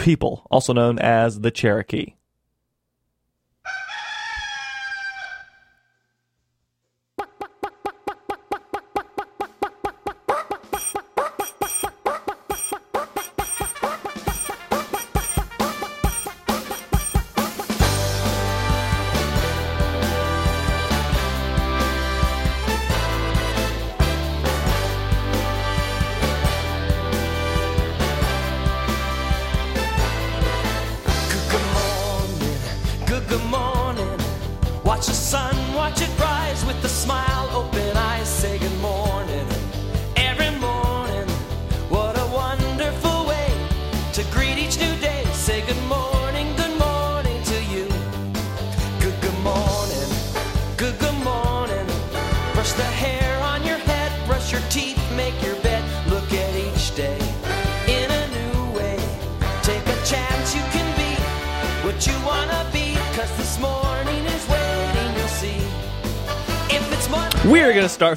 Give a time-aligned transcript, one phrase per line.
[0.00, 2.14] people, also known as the Cherokee.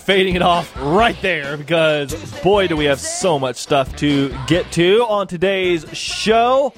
[0.06, 4.70] Fading it off right there because, boy, do we have so much stuff to get
[4.74, 6.74] to on today's show.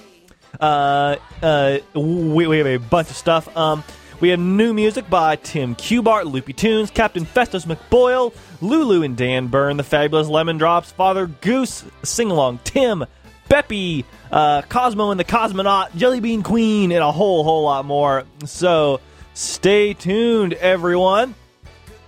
[0.59, 3.57] Uh, uh, we, we have a bunch of stuff.
[3.57, 3.83] Um,
[4.19, 8.31] we have new music by Tim Kubart, Loopy Tunes, Captain Festus McBoyle,
[8.61, 13.05] Lulu and Dan Bern, The Fabulous Lemon Drops, Father Goose, Sing Along Tim,
[13.49, 18.25] Beppie, uh, Cosmo and the Cosmonaut, Jelly Bean Queen, and a whole, whole lot more.
[18.45, 19.01] So
[19.33, 21.33] stay tuned, everyone.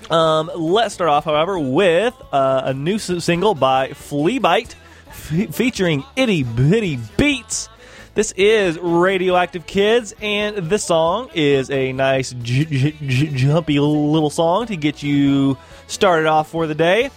[0.10, 4.74] Um, let's start off, however, with uh, a new single by Fleabite
[5.08, 7.68] f- featuring Itty Bitty Beats.
[8.16, 14.30] This is Radioactive Kids, and this song is a nice, j- j- j- jumpy little
[14.30, 17.12] song to get you started off for the day.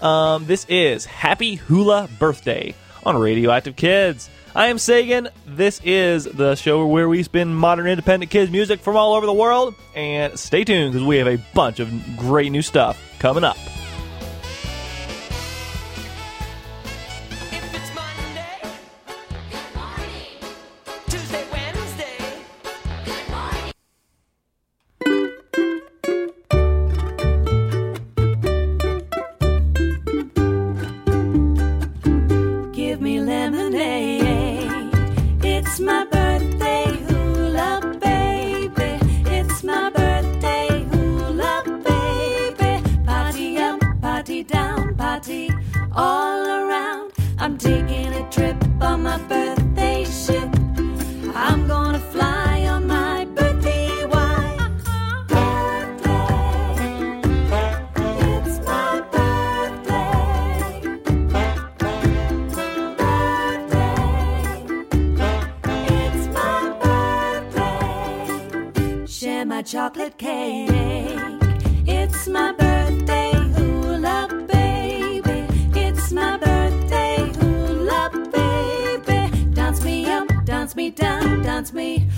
[0.00, 2.74] Um, this is Happy Hula Birthday
[3.04, 4.30] on Radioactive Kids.
[4.54, 5.28] I am Sagan.
[5.46, 9.32] This is the show where we spin modern independent kids music from all over the
[9.32, 9.76] world.
[9.94, 13.56] And stay tuned because we have a bunch of great new stuff coming up.
[70.00, 70.70] Chocolate cake.
[71.86, 75.46] It's my birthday, hula baby.
[75.78, 79.52] It's my birthday, hula baby.
[79.52, 82.08] Dance me up, dance me down, dance me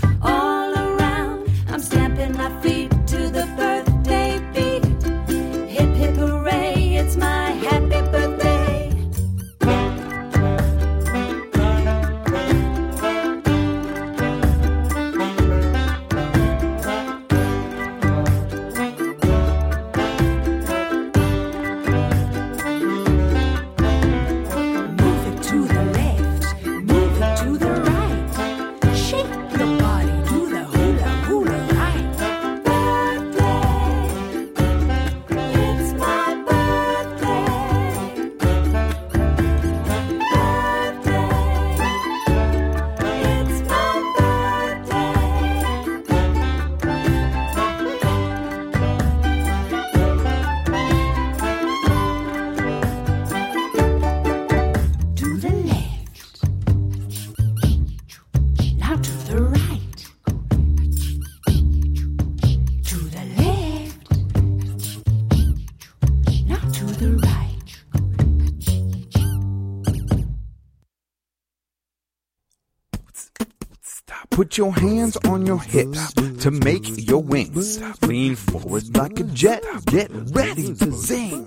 [74.52, 76.12] Put your hands on your hips
[76.42, 77.80] to make your wings.
[78.02, 79.62] Lean forward like a jet.
[79.86, 81.46] Get ready to zing.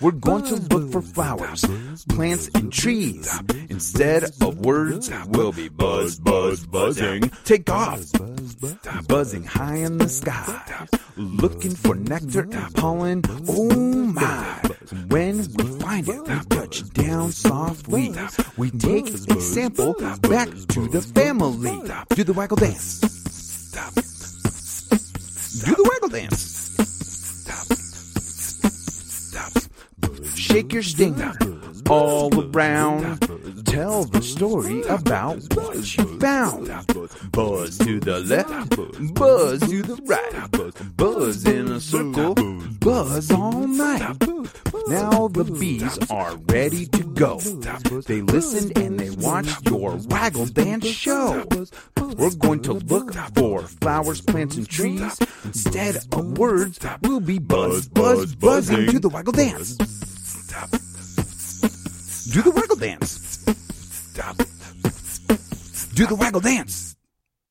[0.00, 1.64] We're going to look for flowers,
[2.08, 3.28] plants, and trees.
[3.68, 7.28] Instead of words, we'll be buzz, buzz, buzzing.
[7.44, 8.04] Take off.
[9.08, 10.86] Buzzing high in the sky.
[11.16, 13.22] Looking for nectar, pollen.
[13.48, 14.60] Oh my.
[15.08, 18.14] When we find it, touch down softly.
[18.56, 21.82] We take a sample back to the family.
[22.10, 24.15] Do the waggle dance.
[25.64, 26.40] Do the waggle dance.
[27.48, 27.66] Stop.
[29.32, 29.52] Stop.
[30.36, 31.32] Shake your stinger
[31.88, 33.18] all around.
[33.66, 36.68] Tell the story about what you found.
[37.32, 40.96] Buzz to the left, buzz to the right.
[40.96, 42.34] Buzz in a circle,
[42.80, 44.16] buzz all night.
[44.88, 47.38] Now the bees are ready to go.
[48.06, 51.44] They listen and they watch your waggle dance show.
[52.16, 55.18] We're going to look for flowers, plants, and trees.
[55.44, 59.76] Instead of words, we'll be buzz, buzz, buzzing to the waggle dance.
[62.32, 63.35] Do the waggle dance.
[64.16, 66.96] Do the waggle dance.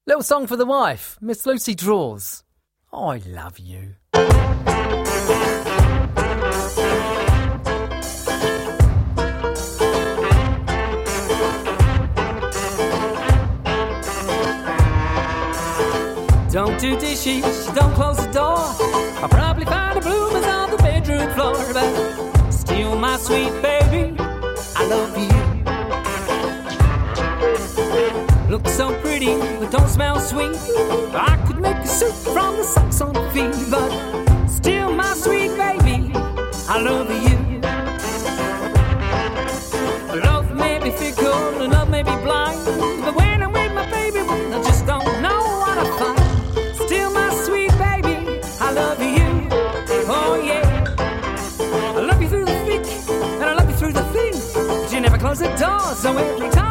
[0.07, 2.43] Little song for the wife, Miss Lucy Draws.
[2.91, 3.97] I love you.
[16.51, 18.57] Don't do dishes, don't close the door.
[19.21, 24.87] I'll probably find the bloomers on the bedroom floor, but still, my sweet baby, I
[24.87, 25.44] love you.
[28.55, 30.55] Look so pretty, but don't smell sweet.
[31.13, 33.91] I could make a soup from the socks on the feet, but
[34.47, 36.13] still, my sweet baby,
[36.69, 37.37] I love you.
[40.21, 42.57] Love may be fickle and love may be blind,
[43.03, 46.75] but when I'm with my baby, I just don't know what I find.
[46.77, 49.49] Still, my sweet baby, I love you.
[50.07, 50.95] Oh yeah,
[51.93, 52.85] I love you through the thick
[53.19, 54.33] and I love you through the thin.
[54.81, 56.64] But you never close the door, so every time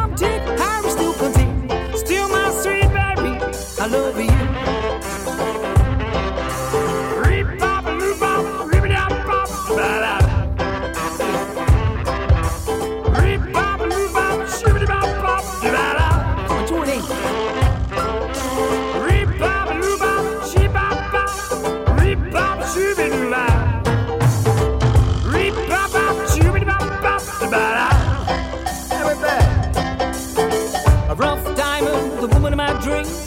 [32.21, 33.25] the woman of my dreams.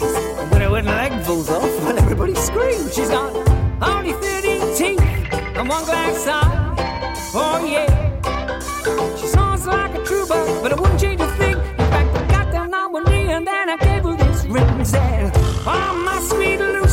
[0.51, 2.93] When her wooden leg falls off, well, everybody screams.
[2.95, 3.35] She's got
[3.81, 5.01] only 13 teeth
[5.57, 6.65] and one glass eye.
[7.33, 9.15] Oh, yeah.
[9.17, 11.57] She sounds like a trooper, but I wouldn't change a thing.
[11.57, 14.85] In fact, I got down on one knee and then I gave her this ring
[14.85, 15.31] said,
[15.65, 16.88] Oh, my sweet Lucy,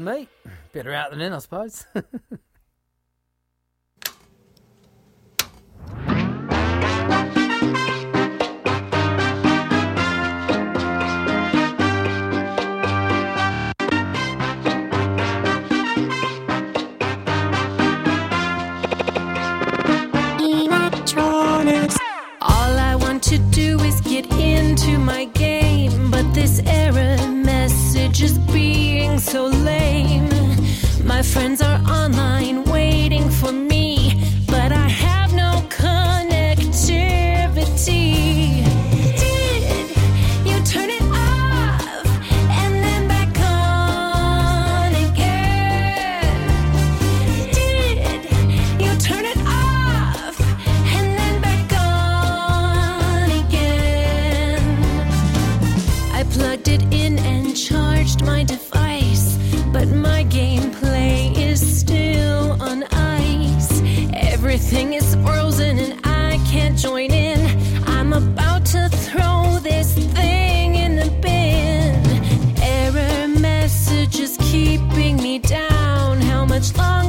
[0.00, 0.28] Pardon me.
[0.72, 1.84] Better out than in, I suppose.
[20.38, 21.98] electronics.
[22.40, 28.38] All I want to do is get into my game, but this error message is
[29.20, 30.28] so lame.
[31.04, 33.89] My friends are online waiting for me,
[76.72, 76.99] just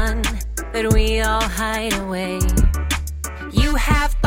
[0.00, 0.22] one
[0.72, 2.38] that we all hide away.
[3.52, 4.19] You have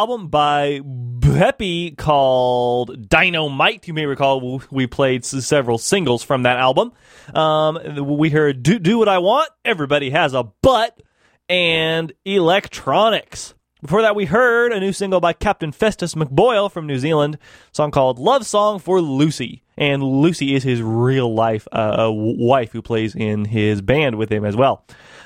[0.00, 3.86] album by Beppie called Dynamite.
[3.86, 6.92] You may recall we played several singles from that album.
[7.34, 7.78] Um,
[8.18, 11.02] we heard Do, Do What I Want, Everybody Has a Butt,
[11.50, 13.52] and Electronics.
[13.82, 17.36] Before that, we heard a new single by Captain Festus McBoyle from New Zealand,
[17.70, 19.62] song called Love Song for Lucy.
[19.76, 24.46] And Lucy is his real life uh, wife who plays in his band with him
[24.46, 24.82] as well.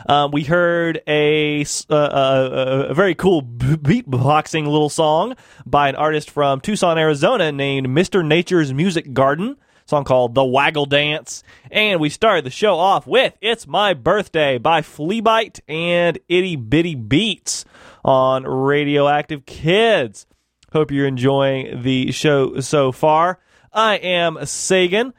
[0.07, 5.35] Um, we heard a, s- uh, uh, a very cool beatboxing little song
[5.65, 8.25] by an artist from Tucson, Arizona named Mr.
[8.25, 9.57] Nature's Music Garden
[9.87, 11.43] song called The Waggle Dance.
[11.71, 16.95] And we started the show off with It's My Birthday by Fleabite and Itty Bitty
[16.95, 17.65] Beats
[18.05, 20.27] on Radioactive Kids.
[20.73, 23.39] Hope you're enjoying the show so far.
[23.73, 25.13] I am Sagan,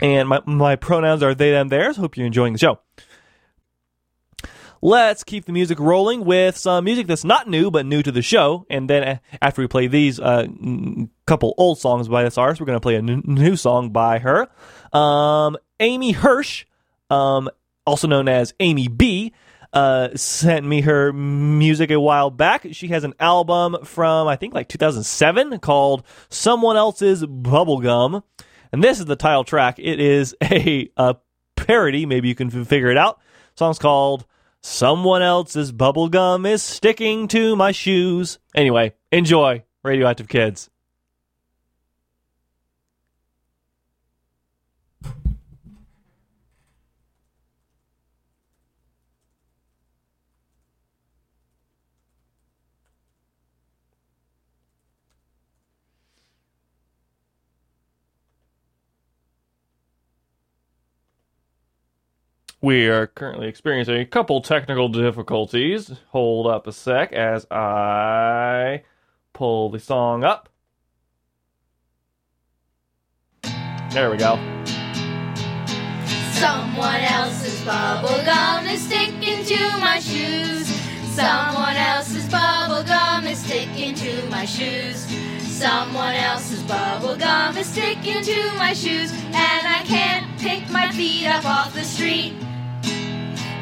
[0.00, 1.96] and my, my pronouns are they, them, theirs.
[1.96, 2.80] Hope you're enjoying the show.
[4.82, 8.22] Let's keep the music rolling with some music that's not new but new to the
[8.22, 8.64] show.
[8.70, 10.46] And then uh, after we play these uh,
[11.26, 14.18] couple old songs by this artist, we're going to play a n- new song by
[14.20, 14.48] her.
[14.96, 16.64] Um, Amy Hersh,
[17.10, 17.50] um,
[17.86, 19.34] also known as Amy B,
[19.72, 22.66] uh, sent me her music a while back.
[22.72, 28.22] She has an album from I think like 2007 called "Someone Else's Bubblegum,"
[28.72, 29.78] and this is the title track.
[29.78, 31.16] It is a, a
[31.54, 32.06] parody.
[32.06, 33.20] Maybe you can figure it out.
[33.54, 34.26] song's called
[34.62, 40.69] "Someone Else's Bubblegum is Sticking to My Shoes." Anyway, enjoy Radioactive Kids.
[62.62, 65.92] We are currently experiencing a couple technical difficulties.
[66.08, 68.82] Hold up a sec as I
[69.32, 70.50] pull the song up.
[73.92, 74.36] There we go.
[76.34, 80.66] Someone else's bubble gum is sticking to my shoes.
[81.14, 85.06] Someone else's bubble gum is sticking to my shoes.
[85.40, 89.34] Someone else's bubble gum is sticking to my shoes, and
[89.66, 92.34] I can't pick my feet up off the street.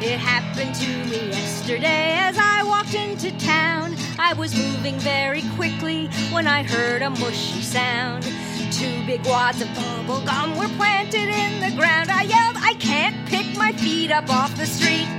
[0.01, 3.97] It happened to me yesterday as I walked into town.
[4.17, 8.23] I was moving very quickly when I heard a mushy sound.
[8.71, 12.09] Two big wads of bubble gum were planted in the ground.
[12.09, 15.09] I yelled, I can't pick my feet up off the street.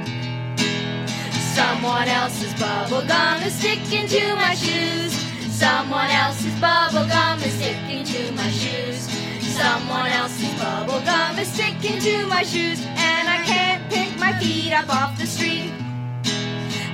[1.53, 5.13] Someone else's bubble gum is sticking to my shoes.
[5.53, 9.11] Someone else's bubble gum is sticking to my shoes.
[9.45, 13.80] Someone else's bubble gum is sticking to my shoes, and I can't
[14.41, 15.71] feet up off the street.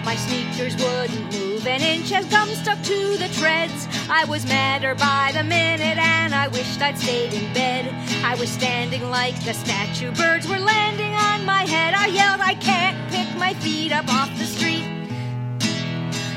[0.04, 3.86] My sneakers wouldn't move an inch as gum stuck to the treads.
[4.10, 7.84] I was madder by the minute and I wished I'd stayed in bed.
[8.24, 11.94] I was standing like a statue, birds were landing on my head.
[11.94, 14.86] I yelled, I can't pick my feet up off the street.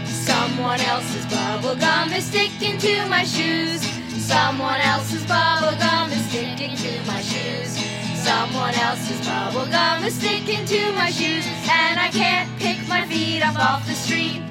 [0.06, 3.82] Someone else's bubble gum is sticking to my shoes.
[4.22, 7.89] Someone else's bubble gum is sticking to my shoes.
[8.24, 13.42] Someone else's bubble gum is sticking to my shoes, and I can't pick my feet
[13.42, 14.42] up off the street.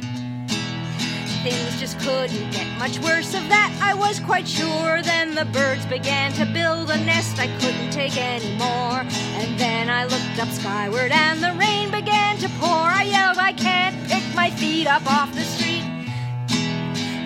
[1.42, 5.02] Things just couldn't get much worse of that, I was quite sure.
[5.02, 9.04] Then the birds began to build a nest I couldn't take anymore.
[9.36, 12.70] And then I looked up skyward and the rain began to pour.
[12.70, 15.84] I yelled, I can't pick my feet up off the street.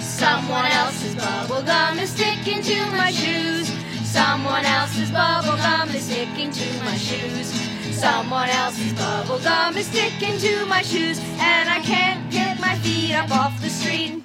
[0.00, 3.81] Someone else's bubble gum is sticking to my shoes.
[4.12, 7.46] Someone else's bubble gum is sticking to my shoes.
[7.98, 13.14] Someone else's bubble gum is sticking to my shoes, and I can't get my feet
[13.14, 14.22] up off the street.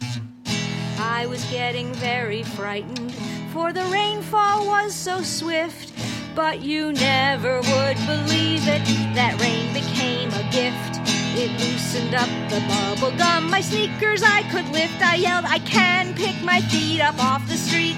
[1.00, 3.14] I was getting very frightened,
[3.54, 5.94] for the rainfall was so swift.
[6.36, 8.84] But you never would believe it,
[9.16, 11.00] that rain became a gift.
[11.40, 15.02] It loosened up the bubble gum, my sneakers I could lift.
[15.02, 17.96] I yelled, I can pick my feet up off the street.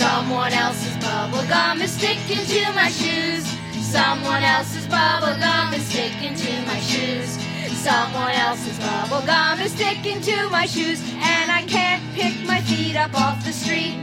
[0.00, 3.44] Someone else's bubble gum is sticking to my shoes.
[3.84, 7.36] Someone else's bubble gum is sticking to my shoes.
[7.76, 12.96] Someone else's bubble gum is sticking to my shoes, and I can't pick my feet
[12.96, 14.00] up off the street.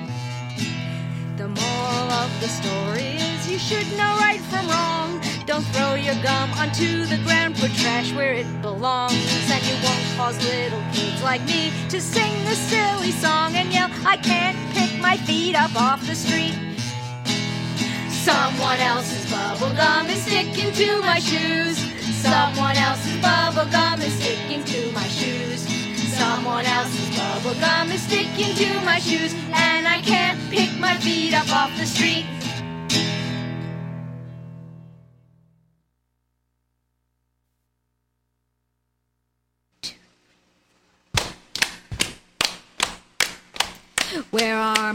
[1.35, 5.19] The moral of the story is you should know right from wrong.
[5.47, 9.15] Don't throw your gum onto the ground, put trash where it belongs.
[9.49, 13.89] And you won't cause little kids like me to sing the silly song and yell,
[14.05, 14.57] I can't
[15.09, 16.57] my feet up off the street.
[18.27, 21.77] Someone else's bubble gum is sticking to my shoes.
[22.27, 25.61] Someone else's bubble gum is sticking to my shoes.
[26.19, 29.33] Someone else's bubble gum is sticking to my shoes,
[29.67, 32.25] and I can't pick my feet up off the street.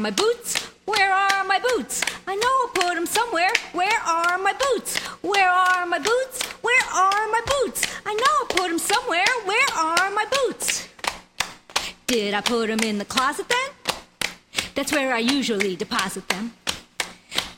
[0.02, 0.58] My boots?
[0.84, 2.02] Where are my boots?
[2.26, 3.52] I know I put them somewhere.
[3.72, 4.98] Where are my boots?
[5.22, 6.42] Where are my boots?
[6.60, 7.86] Where are my boots?
[8.04, 9.24] I know I put them somewhere.
[9.44, 10.88] Where are my boots?
[12.08, 13.68] Did I put them in the closet then?
[14.74, 16.54] That's where I usually deposit them.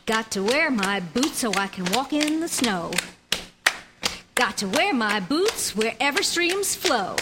[0.05, 2.91] Got to wear my boots so I can walk in the snow.
[4.35, 7.17] Got to wear my boots wherever streams flow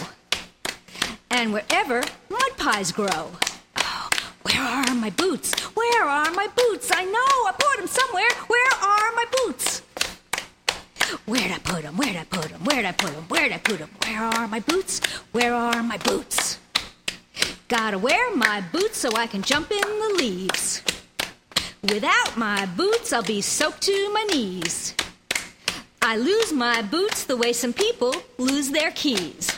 [1.31, 3.31] and wherever mud pies grow.
[4.43, 5.53] Where are my boots?
[5.75, 6.91] Where are my boots?
[6.93, 8.31] I know I put them somewhere.
[8.47, 9.81] Where are my boots?
[11.25, 11.95] Where'd I put them?
[11.97, 12.61] Where'd I put them?
[12.63, 13.23] Where'd I put them?
[13.29, 13.89] Where'd I put them?
[14.05, 14.99] Where are my boots?
[15.31, 16.59] Where are my boots?
[17.67, 20.83] Gotta wear my boots so I can jump in the leaves.
[21.83, 24.95] Without my boots, I'll be soaked to my knees.
[26.01, 29.51] I lose my boots the way some people lose their keys.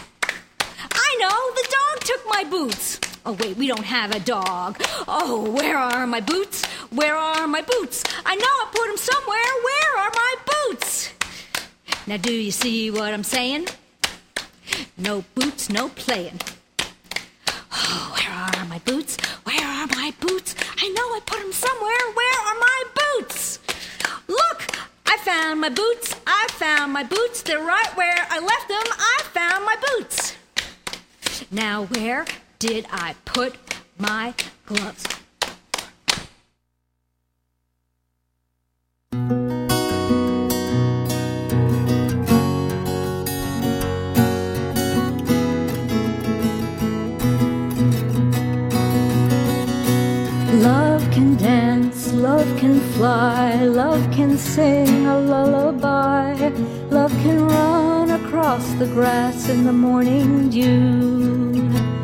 [0.00, 3.00] I know, the dog took my boots.
[3.24, 4.82] Oh, wait, we don't have a dog.
[5.06, 6.64] Oh, where are my boots?
[6.90, 8.02] Where are my boots?
[8.26, 9.38] I know I put them somewhere.
[9.68, 11.12] Where are my boots?
[12.06, 13.68] Now, do you see what I'm saying?
[14.98, 16.40] No boots, no playing.
[17.72, 19.16] Oh, where are my boots?
[19.44, 20.56] Where are my boots?
[20.78, 22.04] I know I put them somewhere.
[22.14, 23.60] Where are my boots?
[24.26, 24.66] Look,
[25.06, 26.16] I found my boots.
[26.26, 27.42] I found my boots.
[27.42, 28.82] They're right where I left them.
[28.98, 30.34] I found my boots.
[31.52, 32.24] Now, where
[32.62, 33.56] did I put
[33.98, 34.32] my
[34.66, 35.04] gloves?
[50.62, 56.34] Love can dance, love can fly, love can sing a lullaby,
[56.90, 62.01] love can run across the grass in the morning dew.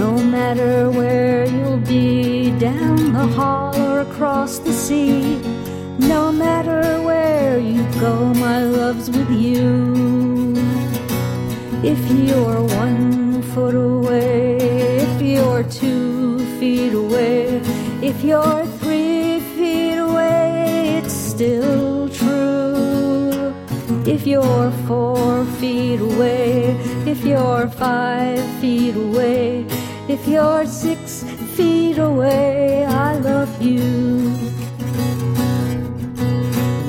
[0.00, 5.36] No matter where you'll be, down the hall or across the sea.
[5.98, 10.54] No matter where you go, my love's with you.
[11.84, 14.56] If you're one foot away,
[15.06, 17.60] if you're two feet away,
[18.00, 23.54] if you're three feet away, it's still true.
[24.06, 29.66] If you're four feet away, if you're five feet away,
[30.10, 31.22] if you're six
[31.54, 33.78] feet away, I love you.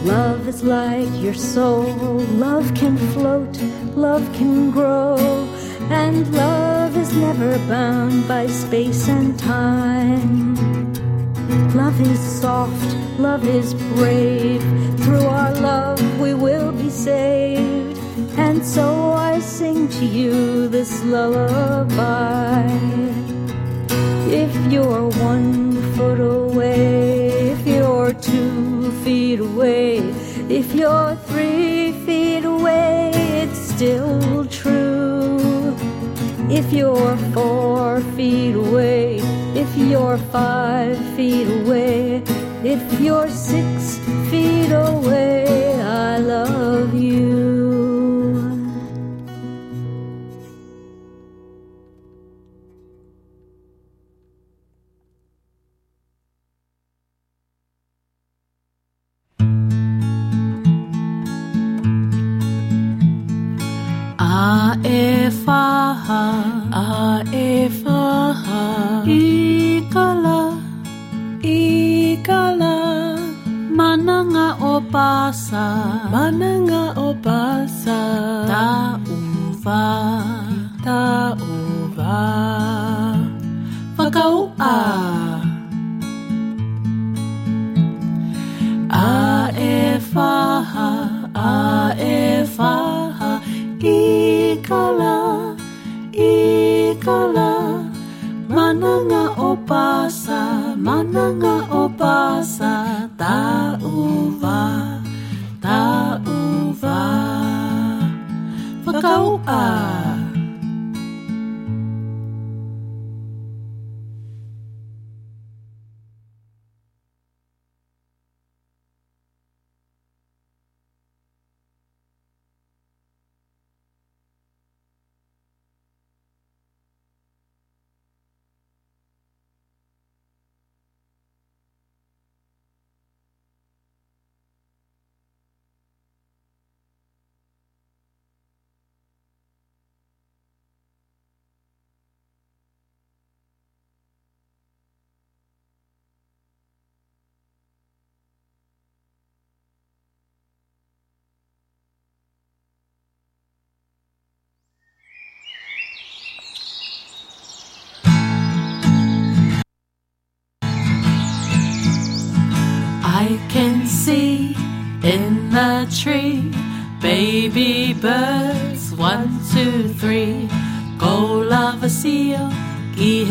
[0.03, 2.17] Love is like your soul.
[2.47, 3.55] Love can float,
[3.95, 5.17] love can grow,
[5.91, 10.55] and love is never bound by space and time.
[11.75, 14.63] Love is soft, love is brave.
[15.03, 18.00] Through our love, we will be saved.
[18.37, 22.65] And so I sing to you this lullaby.
[24.29, 29.97] If you're one foot away, if you're two feet away,
[30.49, 35.75] if you're three feet away, it's still true.
[36.49, 39.17] If you're four feet away,
[39.55, 42.23] if you're five feet away,
[42.63, 43.97] if you're six
[44.29, 47.40] feet away, I love you.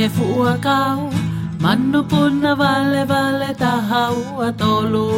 [0.01, 1.13] He fuakau,
[1.63, 4.17] manu puna vale vale tahau
[4.49, 5.10] atolu.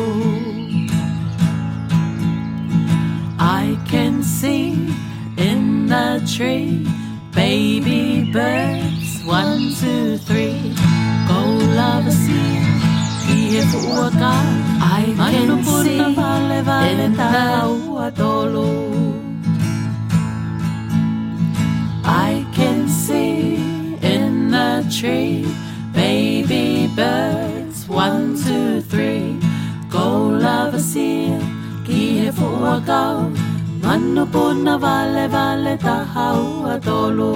[34.12, 37.32] Manu puna vale vale tahau atolu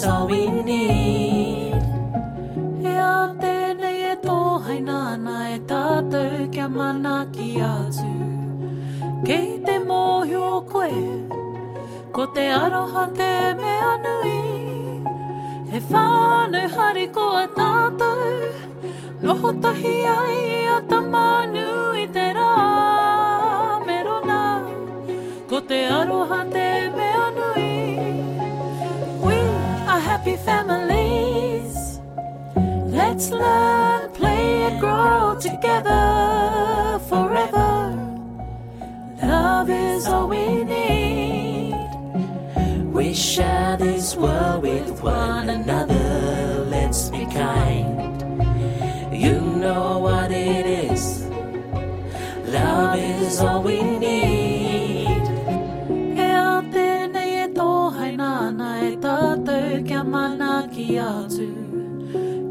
[0.00, 1.82] is all we need.
[2.90, 8.12] E a tēnei e tōhaina ana e tātou kia mana ki atu.
[9.26, 11.02] Kei te mōhi o koe,
[12.16, 14.38] ko te aroha te mea nui.
[15.72, 18.50] He whānau hari ko a tātou,
[19.26, 20.40] noho tahi ai
[20.76, 21.68] a tamanu
[22.04, 22.52] i te rā
[23.88, 24.42] merona.
[25.52, 27.19] Ko te aroha te mea
[30.20, 31.98] happy families.
[32.92, 37.96] Let's learn, play, and grow together forever.
[39.22, 41.74] Love is all we need.
[42.92, 46.66] We share this world with one another.
[46.68, 48.20] Let's be kind.
[49.10, 51.24] You know what it is.
[52.44, 54.49] Love is all we need.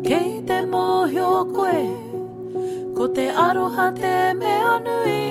[0.06, 1.82] Kei te mōhio koe,
[2.96, 5.26] ko te aroha te mea nui.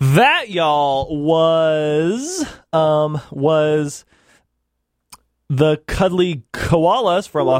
[0.00, 4.04] That y'all was um was
[5.48, 7.48] the cuddly koalas from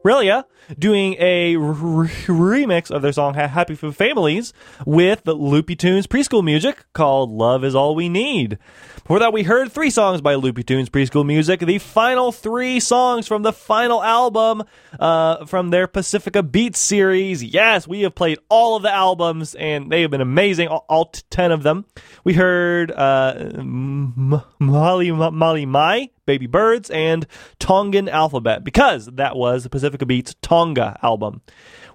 [0.00, 4.52] Australia doing a r- remix of their song Happy for Families
[4.84, 8.58] with the Loopy Tunes preschool music called Love Is All We Need.
[8.96, 13.26] Before that, we heard three songs by Loopy Tunes preschool music, the final three songs
[13.26, 14.64] from the final album
[15.00, 17.42] uh, from their Pacifica Beats series.
[17.42, 21.06] Yes, we have played all of the albums, and they have been amazing, all, all
[21.06, 21.86] t- 10 of them.
[22.24, 27.26] We heard uh, M- Molly, Molly Mai, Baby Birds, and
[27.58, 31.40] Tongan Alphabet, because that was the Pacifica Beats Tonga album.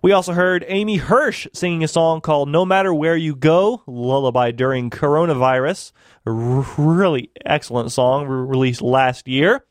[0.02, 4.52] We also heard Amy Hersh singing a song called No Matter Where You Go, Lullaby
[4.52, 5.92] During Coronavirus.
[6.26, 9.66] Really excellent song re- released last year.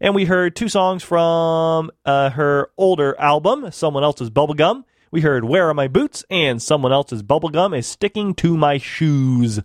[0.00, 4.84] And we heard two songs from uh, her older album, Someone Else's Bubblegum.
[5.10, 9.58] We heard Where Are My Boots and Someone Else's Bubblegum is Sticking to My Shoes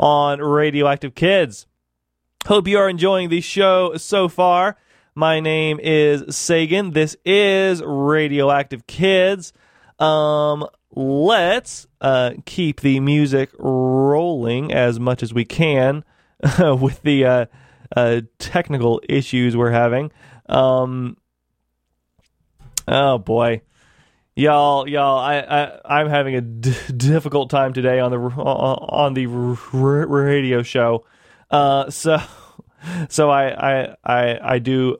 [0.00, 1.66] on Radioactive Kids.
[2.46, 4.78] Hope you are enjoying the show so far.
[5.14, 6.92] My name is Sagan.
[6.92, 9.52] This is Radioactive Kids.
[9.98, 16.02] Um, let's uh, keep the music rolling as much as we can
[16.58, 17.46] with the uh,
[17.94, 20.10] uh, technical issues we're having.
[20.48, 21.18] Um,
[22.88, 23.60] oh boy,
[24.34, 29.26] y'all, y'all, I, I I'm having a d- difficult time today on the on the
[29.26, 31.04] r- radio show.
[31.50, 32.16] Uh, so
[33.08, 34.98] so I I I, I do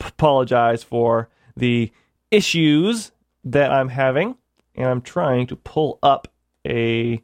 [0.00, 1.90] apologize for the
[2.30, 3.12] issues
[3.44, 4.36] that I'm having,
[4.74, 6.28] and I'm trying to pull up
[6.66, 7.22] a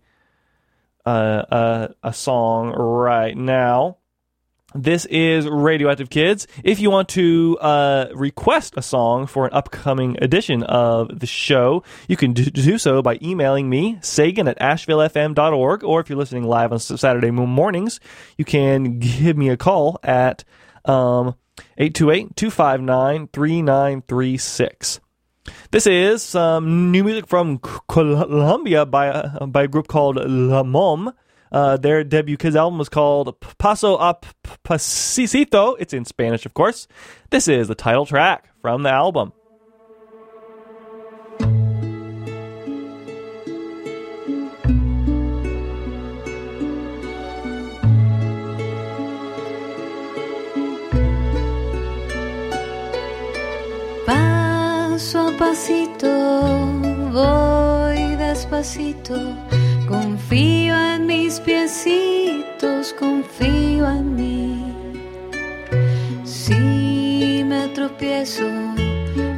[1.07, 3.98] uh, a, a song right now.
[4.75, 6.47] This is Radioactive Kids.
[6.63, 11.83] If you want to uh, request a song for an upcoming edition of the show,
[12.07, 16.45] you can do, do so by emailing me, Sagan at AshevilleFM.org, or if you're listening
[16.45, 17.99] live on Saturday mornings,
[18.37, 20.45] you can give me a call at
[20.85, 21.35] um,
[21.79, 25.01] 828 259 3936.
[25.71, 31.15] This is some new music from Colombia by a, by a group called La Mom.
[31.51, 34.29] Uh, their debut kids album was called Paso a P-
[34.65, 35.77] Pasito.
[35.79, 36.87] It's in Spanish, of course.
[37.31, 39.33] This is the title track from the album.
[54.07, 59.48] Paso a pasito, voy despacito,
[61.29, 64.75] mis piecitos, confío en mí.
[66.25, 68.49] Si me tropiezo,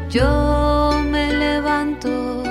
[0.09, 2.45] yo me levanto,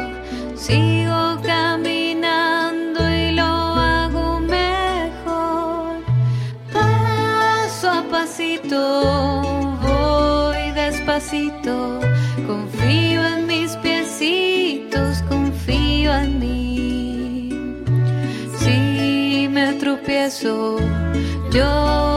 [0.55, 6.01] sigo caminando y lo hago mejor.
[6.73, 8.81] Paso a pasito,
[9.87, 12.01] voy despacito,
[12.45, 13.38] confío en
[20.39, 20.77] tropiezo,
[21.51, 22.08] yo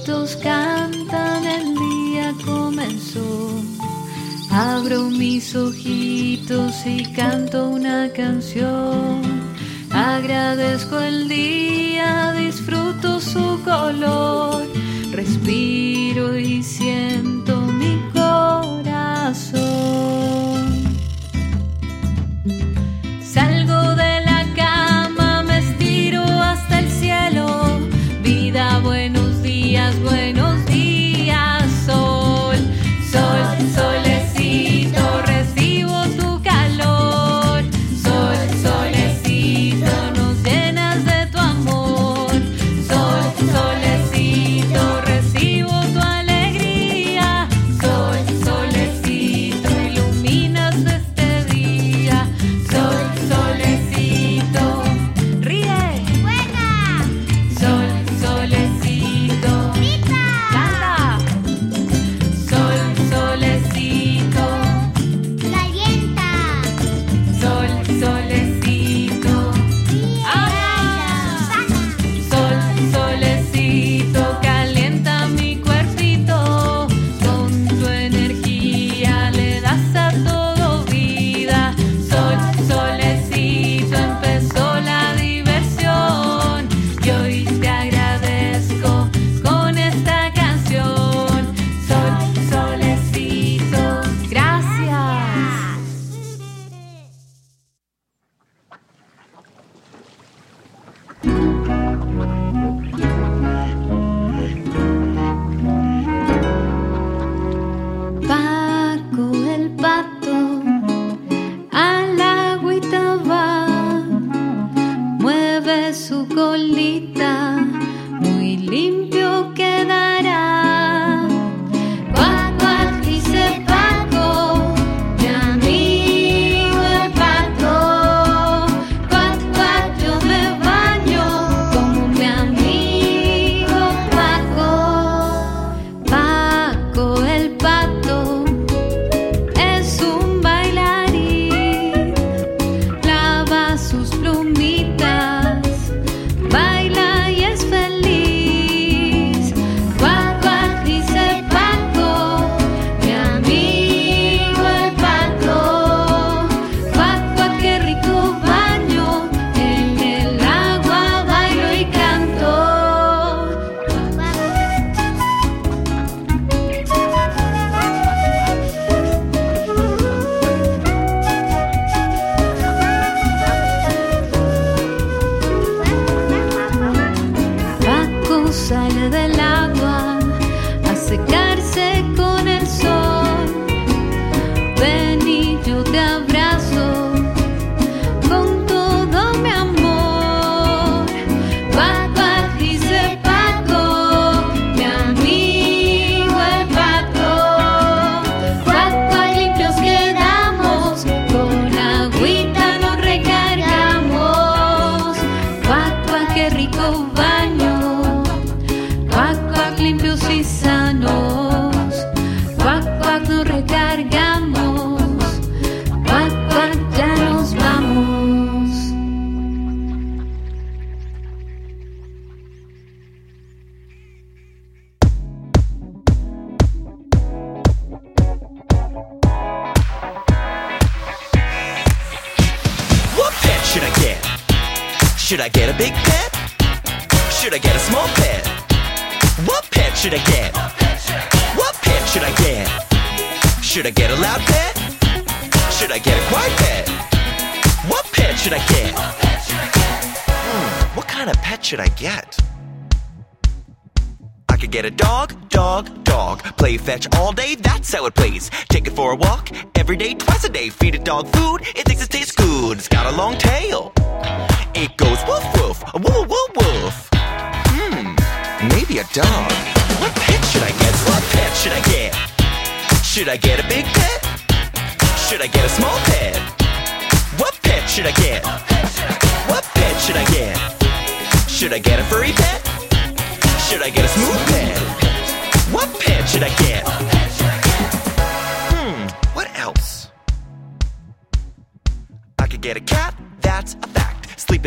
[0.00, 3.62] pajaritos cantan, el día comenzó.
[4.50, 9.22] Abro mis ojitos y canto una canción.
[9.90, 14.66] Agradezco el día, disfruto su color.
[15.12, 16.62] Respiro y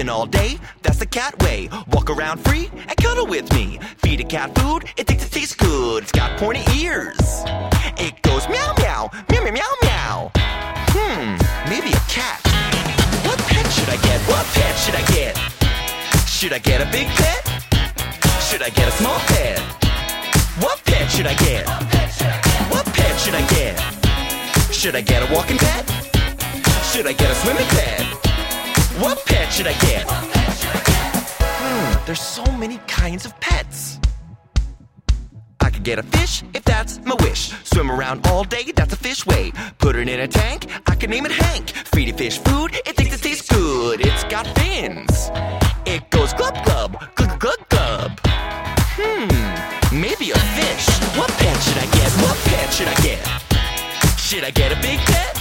[0.03, 1.69] Sleeping all day, that's the cat way.
[1.93, 3.79] Walk around free and cuddle with me.
[3.99, 6.03] Feed a cat food, it thinks it tastes good.
[6.03, 7.15] It's got pointy ears.
[7.97, 10.31] It goes meow meow, meow meow meow meow.
[10.91, 11.39] Hmm,
[11.69, 12.41] maybe a cat.
[13.25, 14.19] What pet should I get?
[14.27, 15.37] What pet should I get?
[16.27, 17.47] Should I get a big pet?
[18.43, 19.59] Should I get a small pet?
[20.59, 21.65] What pet should I get?
[22.69, 23.79] What pet should I get?
[24.73, 25.87] Should I get a walking pet?
[26.91, 28.22] Should I get a swimming pet?
[28.99, 30.05] What pet should I get?
[30.07, 33.99] Hmm, there's so many kinds of pets.
[35.61, 37.53] I could get a fish if that's my wish.
[37.63, 39.51] Swim around all day, that's a fish way.
[39.79, 41.71] Put it in a tank, I can name it Hank.
[41.71, 43.99] Feed it fish food, it thinks it tastes good.
[44.05, 45.31] It's got fins.
[45.87, 48.19] It goes glub glub, glub glub glub.
[48.95, 50.87] Hmm, maybe a fish.
[51.17, 52.11] What pet should I get?
[52.21, 54.19] What pet should I get?
[54.19, 55.32] Should I get a big pet?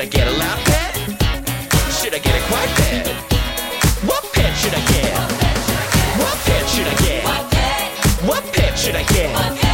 [0.00, 0.96] Should I get a loud pet?
[1.92, 3.06] Should I get a quiet pet?
[4.08, 5.12] What pet should I get?
[6.18, 8.26] What pet should I get?
[8.26, 9.69] What pet should I get?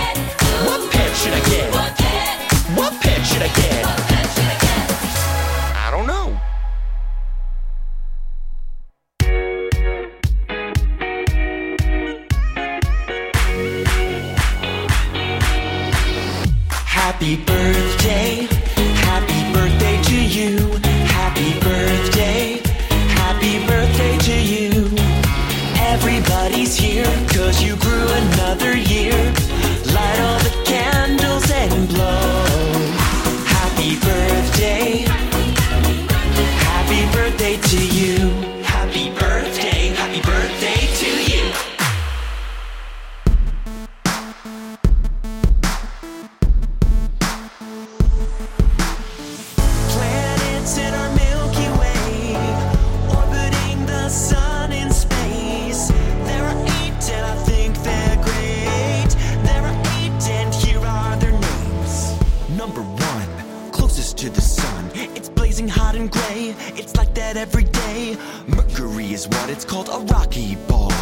[69.17, 70.93] Is what it's called a rocky ball.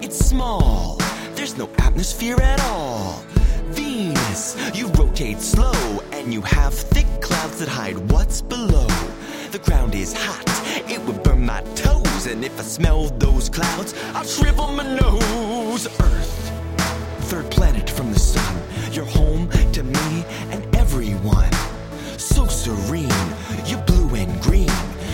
[0.00, 0.96] It's small,
[1.34, 3.22] there's no atmosphere at all.
[3.76, 8.88] Venus, you rotate slow, and you have thick clouds that hide what's below.
[9.50, 10.48] The ground is hot,
[10.94, 15.86] it would burn my toes, and if I smelled those clouds, I'd shrivel my nose.
[16.00, 16.36] Earth,
[17.30, 18.54] third planet from the sun,
[18.92, 21.52] you're home to me and everyone.
[22.16, 23.28] So serene,
[23.66, 24.72] you're blue and green,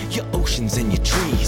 [0.08, 1.43] your oceans and your trees,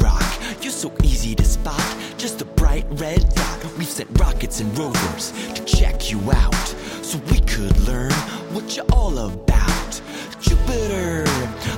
[0.00, 0.24] rock.
[0.62, 3.64] You're so easy to spot, just a bright bright red dot.
[3.78, 6.66] We've sent rockets and rovers to check you out
[7.02, 8.12] so we could learn
[8.52, 10.00] what you're all about.
[10.40, 11.24] Jupiter,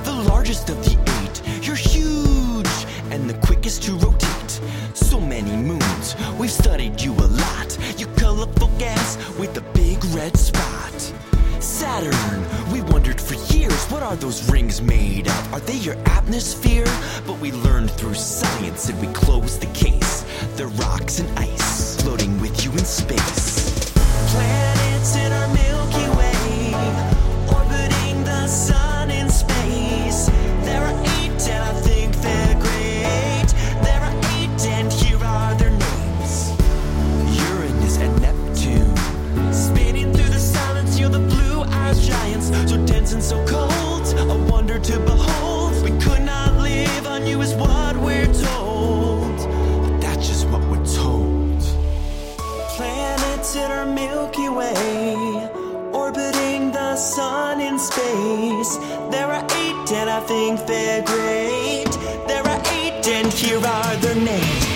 [0.03, 2.67] the largest of the eight, you're huge
[3.11, 4.59] and the quickest to rotate.
[4.93, 7.77] So many moons, we've studied you a lot.
[7.97, 11.13] You colorful gas with a big red spot.
[11.61, 15.53] Saturn, we wondered for years what are those rings made of?
[15.53, 16.85] Are they your atmosphere?
[17.27, 20.23] But we learned through science and we closed the case.
[20.55, 23.91] They're rocks and ice floating with you in space.
[24.31, 25.78] Planets in our Milky
[59.99, 61.91] and I think they're great.
[62.27, 64.68] There are eight, and here are their names.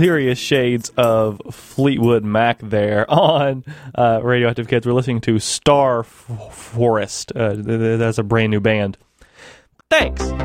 [0.00, 3.62] serious shades of Fleetwood Mac there on
[3.94, 4.86] uh, Radioactive Kids.
[4.86, 7.32] We're listening to Star Forest.
[7.36, 8.96] Uh, that's a brand new band.
[9.90, 10.39] Thanks.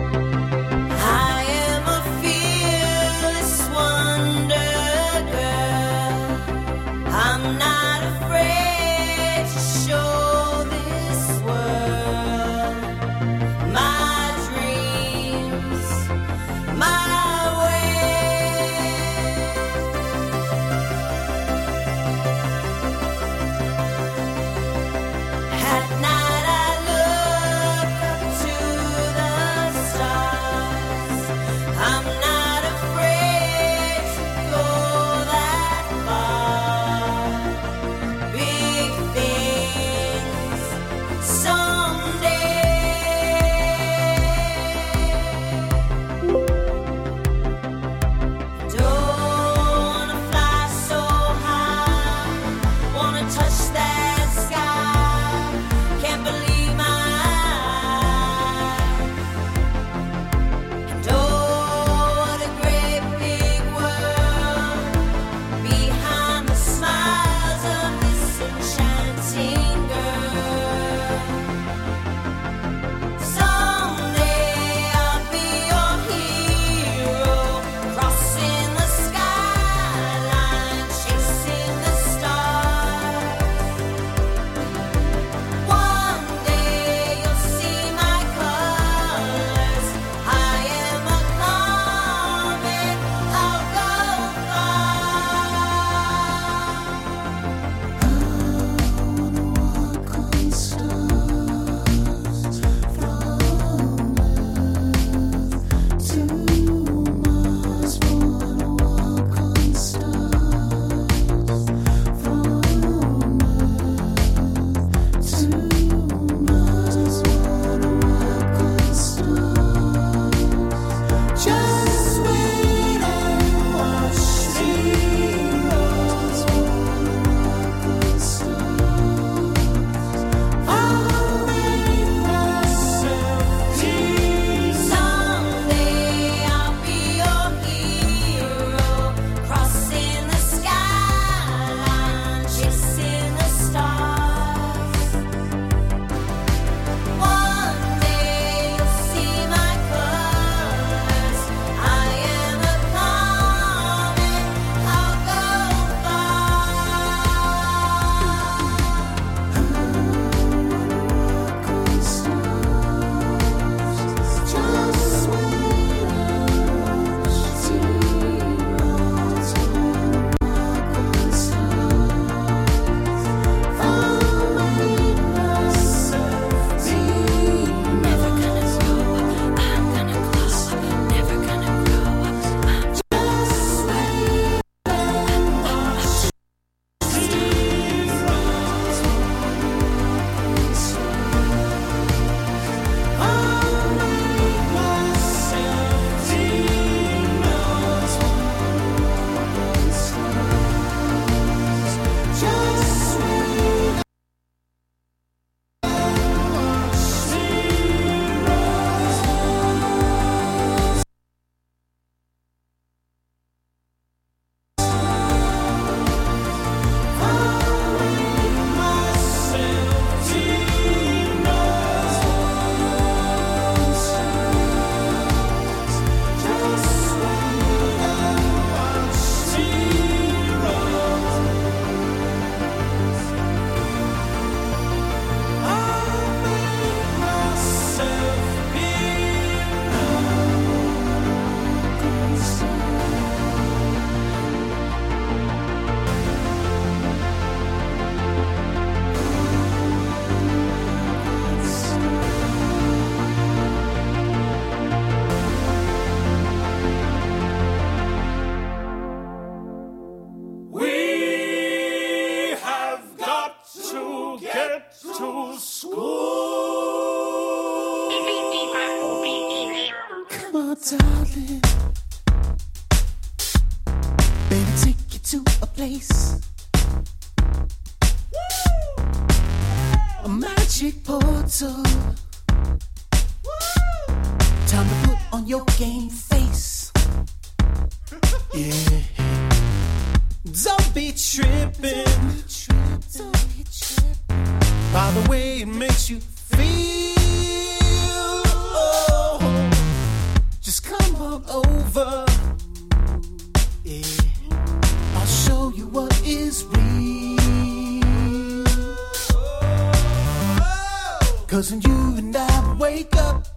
[311.55, 313.47] Cause when you and I wake up,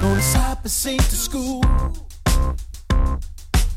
[0.00, 1.64] gonna stop and sing to school.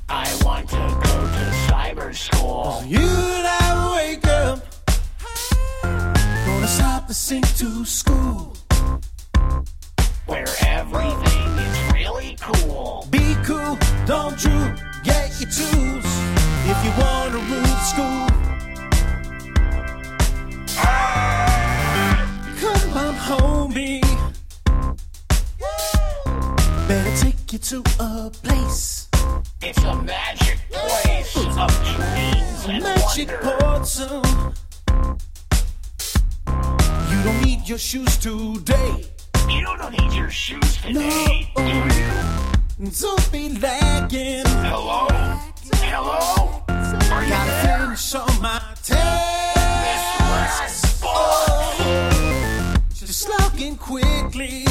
[0.08, 2.84] I want to go to cyber school.
[2.86, 4.60] You and I wake up,
[5.82, 8.56] gonna stop and sing to school.
[10.28, 13.08] Where everything is really cool.
[13.10, 13.76] Be cool,
[14.06, 16.06] don't you get your tools
[16.70, 18.55] if you wanna rule the school.
[23.26, 24.02] Homie.
[26.88, 29.08] Better take you to a place.
[29.62, 33.58] It's a magic place of dreams and Magic wonder.
[33.60, 34.22] portal.
[37.10, 39.06] You don't need your shoes today.
[39.50, 41.52] You don't need your shoes today.
[41.56, 44.46] Do Don't be lagging.
[44.46, 45.08] Hello?
[45.82, 46.64] Hello?
[46.70, 47.80] Are you Gotta there?
[47.80, 48.62] finish all my.
[53.86, 54.66] Quickly.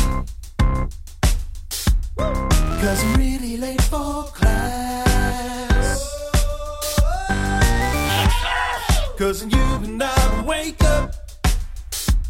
[2.17, 6.01] Cause I'm really late for class.
[9.17, 11.15] Cause you and I wake up.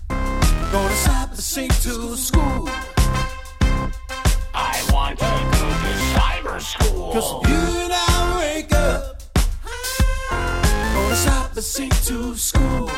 [0.09, 2.69] Gonna stop and sing to school.
[4.55, 7.13] I want to go to cyber school.
[7.13, 9.23] Cause you and I wake up.
[10.95, 12.91] Gonna stop and sing to school.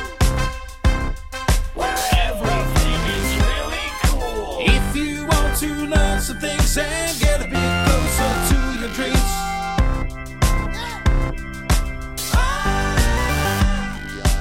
[6.27, 9.17] Some things and get a bit closer to your dreams.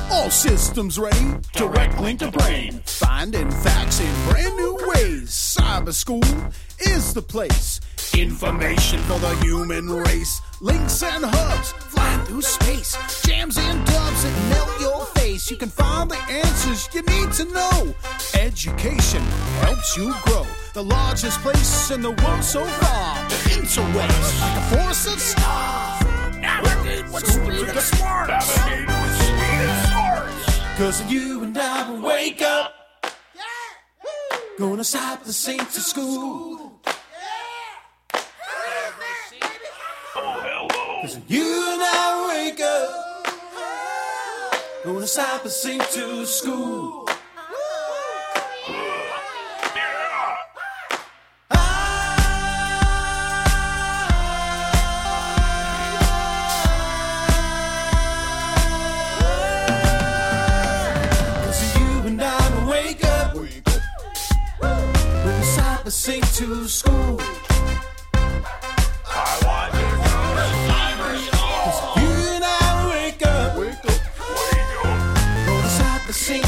[0.09, 1.35] All systems ready.
[1.53, 2.81] Direct link to brain.
[2.85, 5.29] Finding facts in brand new ways.
[5.29, 6.23] Cyber school
[6.79, 7.79] is the place.
[8.17, 10.41] Information for the human race.
[10.61, 12.97] Links and hubs flying through space.
[13.25, 15.51] Jams and dubs that melt your face.
[15.51, 17.93] You can find the answers you need to know.
[18.35, 19.21] Education
[19.59, 20.45] helps you grow.
[20.73, 23.29] The largest place in the world so far.
[23.29, 26.37] The interwebs like a force of stars.
[26.37, 28.57] Navigate with speed and smarts.
[28.57, 30.77] Navigate with speed and smarts.
[30.77, 32.73] Cause you and I will wake up.
[34.57, 36.79] Gonna stop the sing to school.
[40.17, 40.94] Oh, hello.
[41.05, 43.27] Cause you and I wake up.
[44.83, 47.05] Gonna stop and sing to school.
[61.45, 63.35] Cause you and I wake up.
[64.59, 67.44] Gonna stop and sing to school.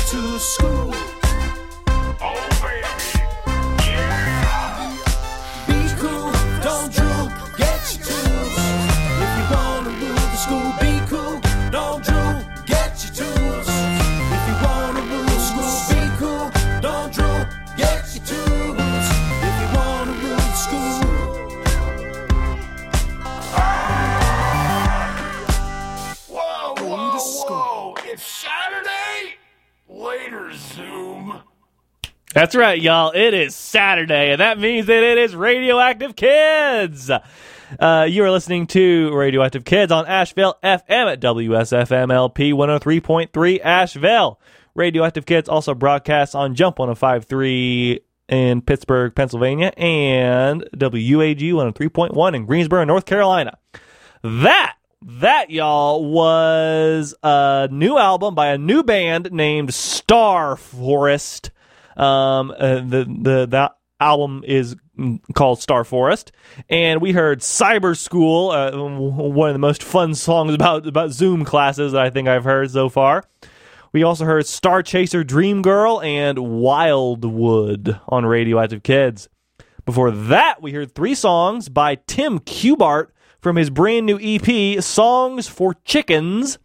[0.10, 0.94] To school.
[32.38, 33.14] That's right, y'all.
[33.16, 37.10] It is Saturday, and that means that it is Radioactive Kids.
[37.10, 44.40] Uh, you are listening to Radioactive Kids on Asheville FM at WSFMLP 103.3 Asheville.
[44.76, 52.84] Radioactive Kids also broadcasts on Jump 105.3 in Pittsburgh, Pennsylvania, and WAG 103.1 in Greensboro,
[52.84, 53.58] North Carolina.
[54.22, 61.50] That that y'all was a new album by a new band named Star Forest.
[61.98, 64.76] Um, uh, the the that album is
[65.34, 66.32] called Star Forest,
[66.70, 71.44] and we heard Cyber School, uh, one of the most fun songs about about Zoom
[71.44, 73.24] classes that I think I've heard so far.
[73.94, 79.28] We also heard Star Chaser, Dream Girl, and Wildwood on Radioactive Kids.
[79.86, 83.08] Before that, we heard three songs by Tim Kubart
[83.40, 86.60] from his brand new EP, Songs for Chickens.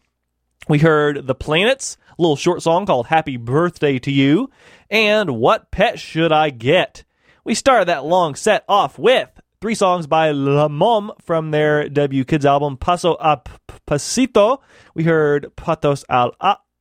[0.68, 4.50] We heard The Planets, a little short song called Happy Birthday to You,
[4.92, 7.02] and What Pet Should I Get?
[7.44, 9.28] We started that long set off with
[9.60, 13.40] three songs by La Mom from their debut kids album Paso a
[13.88, 14.58] Pasito.
[14.94, 16.36] We heard Patos al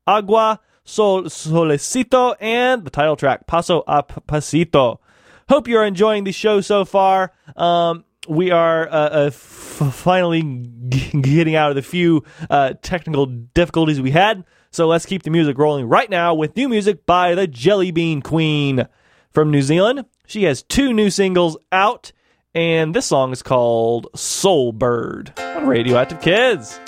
[0.05, 4.97] Agua, Sol Solecito, and the title track Paso a Pasito.
[5.47, 7.31] Hope you're enjoying the show so far.
[7.55, 10.41] Um, we are uh, uh, f- finally
[10.89, 14.43] g- getting out of the few uh, technical difficulties we had.
[14.73, 18.21] So let's keep the music rolling right now with new music by the Jelly Bean
[18.21, 18.87] Queen
[19.29, 20.05] from New Zealand.
[20.25, 22.13] She has two new singles out,
[22.55, 26.79] and this song is called Soul Bird on Radioactive Kids.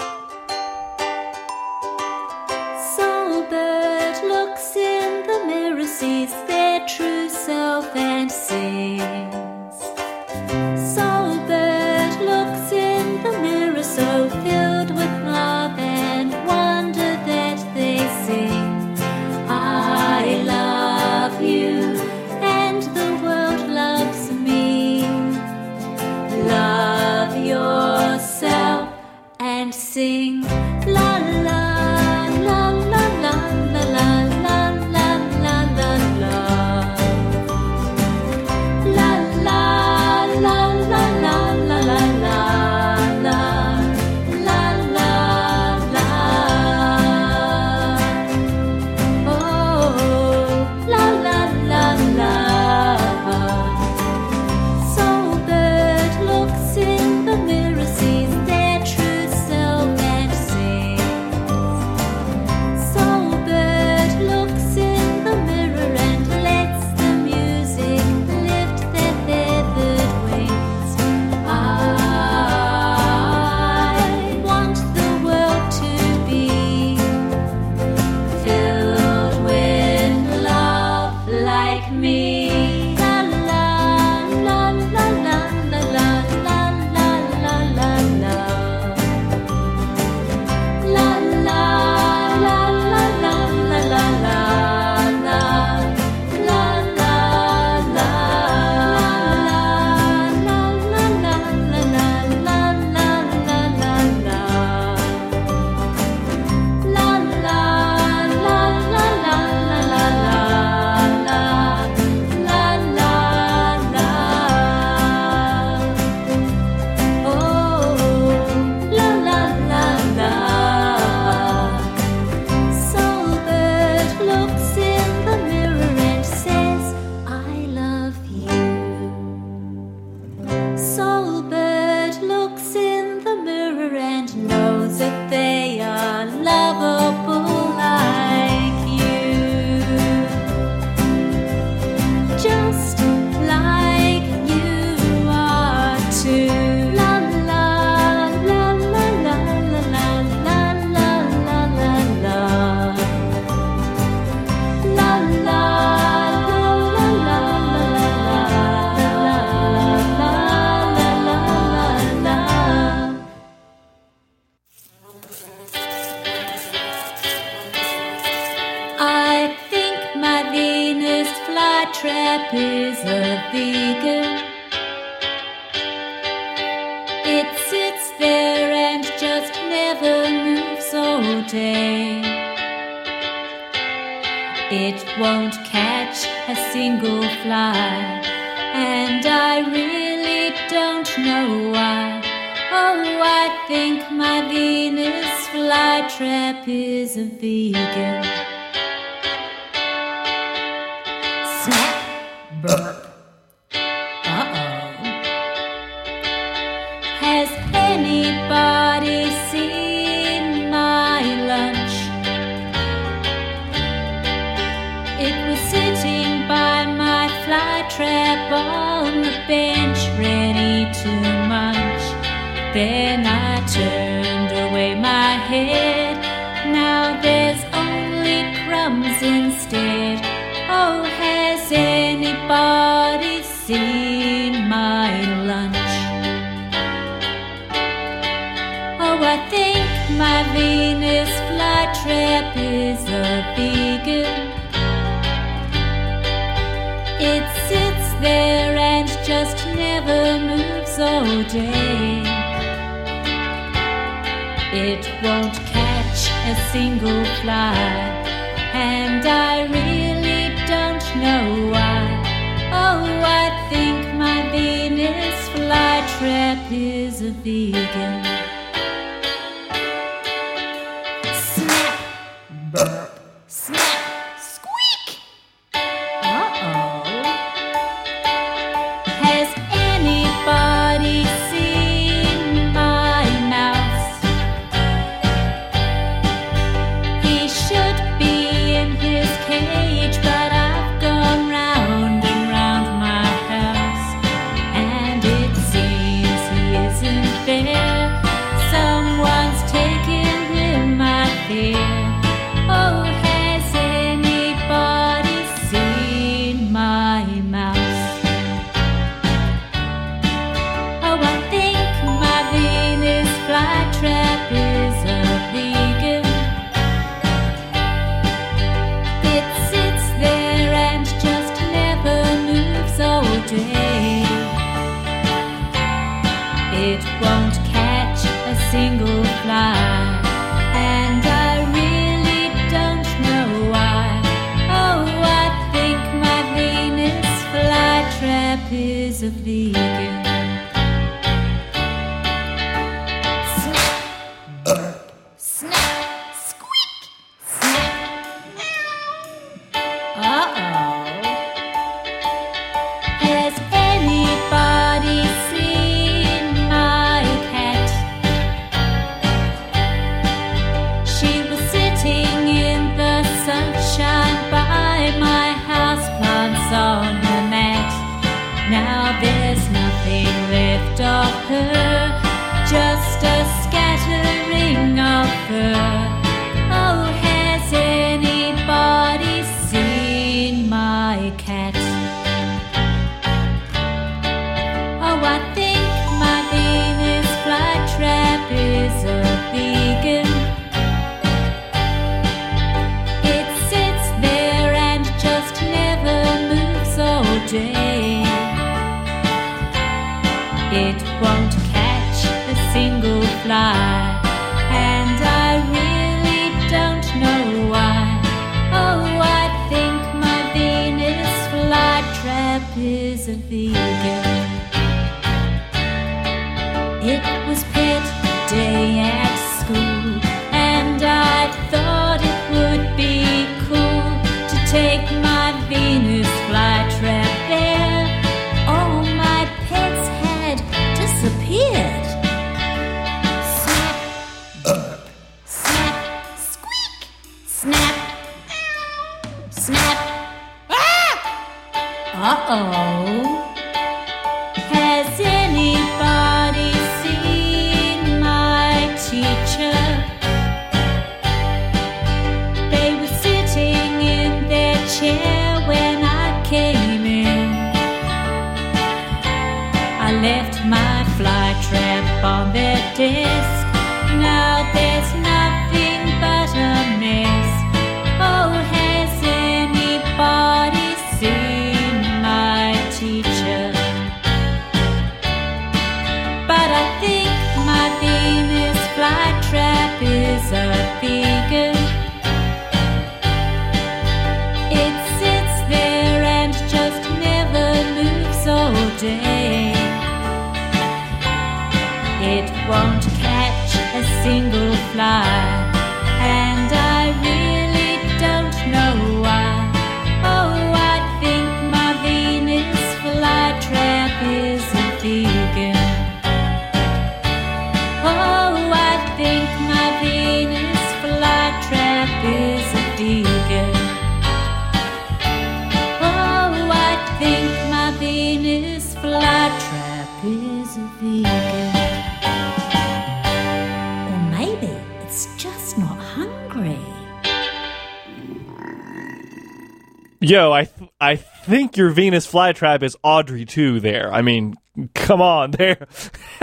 [530.34, 533.80] Yo, I th- I think your Venus flytrap is Audrey too.
[533.80, 534.56] There, I mean,
[534.96, 535.86] come on, there.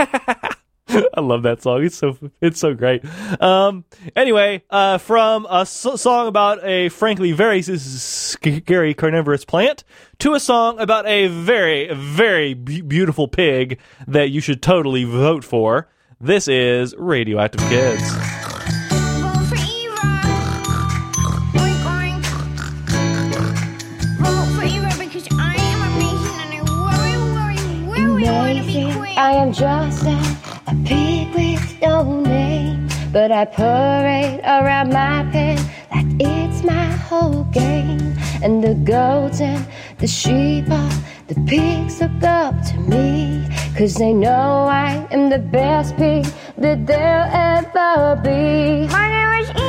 [0.07, 1.83] I love that song.
[1.83, 3.03] It's so it's so great.
[3.41, 3.83] Um,
[4.15, 9.83] anyway, uh, from a song about a frankly very scary carnivorous plant
[10.19, 13.77] to a song about a very very beautiful pig
[14.07, 15.89] that you should totally vote for.
[16.17, 18.30] This is Radio Active Kids.
[29.53, 29.67] Queen.
[29.67, 30.05] I am just
[30.67, 35.57] a, pig with no name, but I parade around my pen
[35.91, 38.17] like it's my whole game.
[38.43, 39.65] And the goats and
[39.99, 40.91] the sheep are
[41.27, 43.47] the pigs look up to me,
[43.77, 46.25] cause they know I am the best pig
[46.57, 48.87] that they'll ever be.
[48.87, 49.60] My name is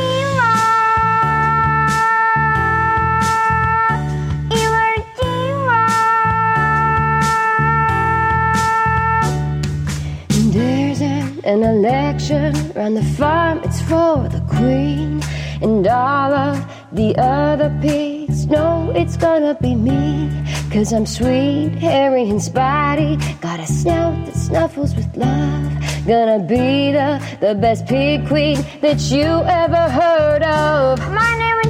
[11.45, 15.23] an, election around the farm, it's for the queen.
[15.61, 20.31] And all of the other pigs know it's gonna be me.
[20.71, 23.17] Cause I'm sweet, hairy, and spotty.
[23.41, 25.73] Got a snout that snuffles with love.
[26.07, 30.99] Gonna be the, the best pig queen that you ever heard of.
[31.13, 31.62] My name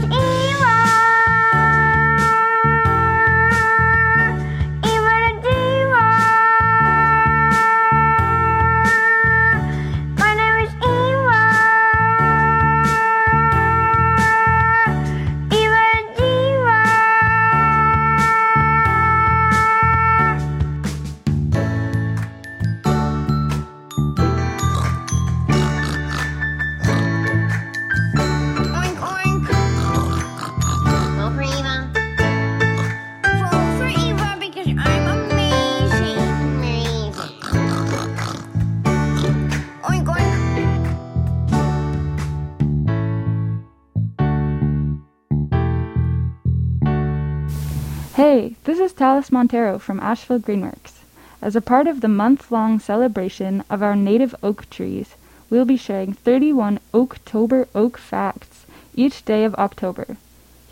[48.73, 51.01] This is Talis Montero from Asheville Greenworks.
[51.43, 55.15] As a part of the month-long celebration of our native oak trees,
[55.51, 60.16] we'll be sharing 31 Oaktober oak facts each day of October.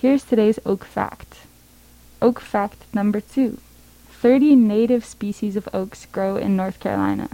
[0.00, 1.40] Here's today's oak fact.
[2.22, 3.58] Oak fact number 2.
[4.08, 7.28] 30 native species of oaks grow in North Carolina.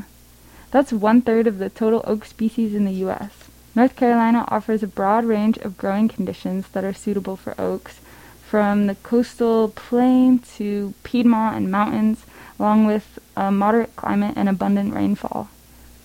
[0.73, 3.31] That's one third of the total oak species in the U.S.
[3.77, 8.01] North Carolina offers a broad range of growing conditions that are suitable for oaks,
[8.49, 12.25] from the coastal plain to Piedmont and mountains,
[12.59, 15.49] along with a moderate climate and abundant rainfall.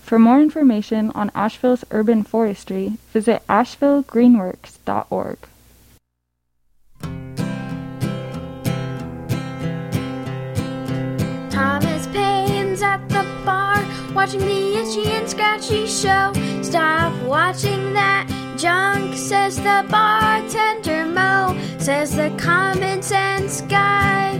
[0.01, 5.37] For more information on Asheville's urban forestry, visit ashevillegreenworks.org.
[11.49, 16.33] Thomas Paine's at the bar, watching the itchy and scratchy show.
[16.63, 18.27] Stop watching that
[18.61, 21.57] junk, says the bartender Moe.
[21.79, 24.37] Says the common sense guy.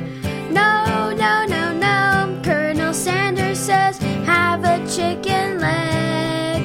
[0.52, 2.40] No, no, no, no.
[2.44, 6.62] Colonel Sanders says, have a chicken leg.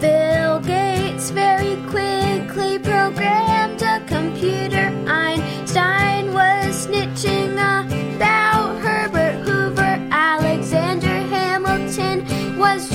[0.00, 4.88] Bill Gates very quickly programmed a computer.
[5.06, 10.08] Einstein was snitching about Herbert Hoover.
[10.10, 12.88] Alexander Hamilton was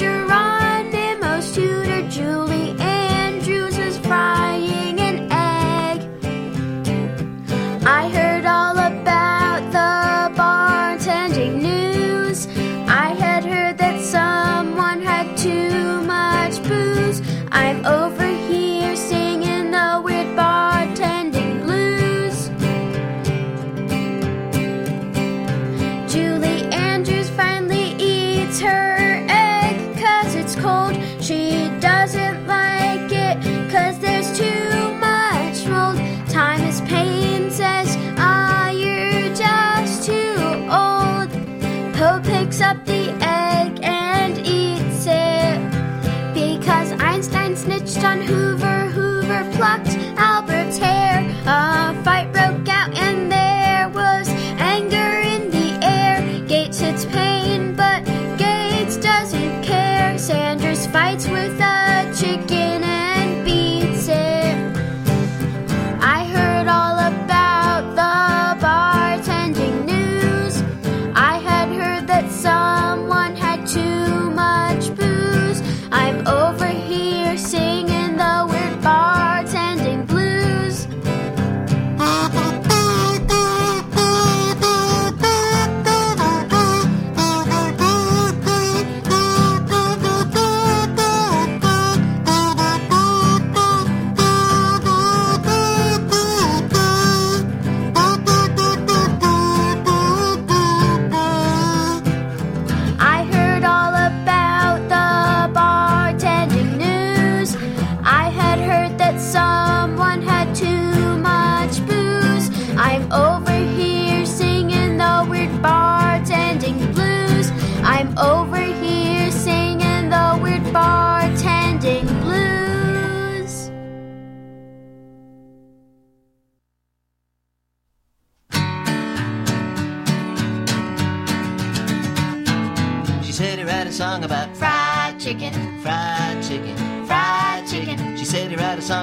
[42.67, 43.06] up the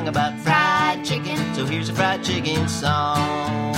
[0.04, 1.36] song about fried chicken.
[1.54, 3.74] So here's a fried chicken song.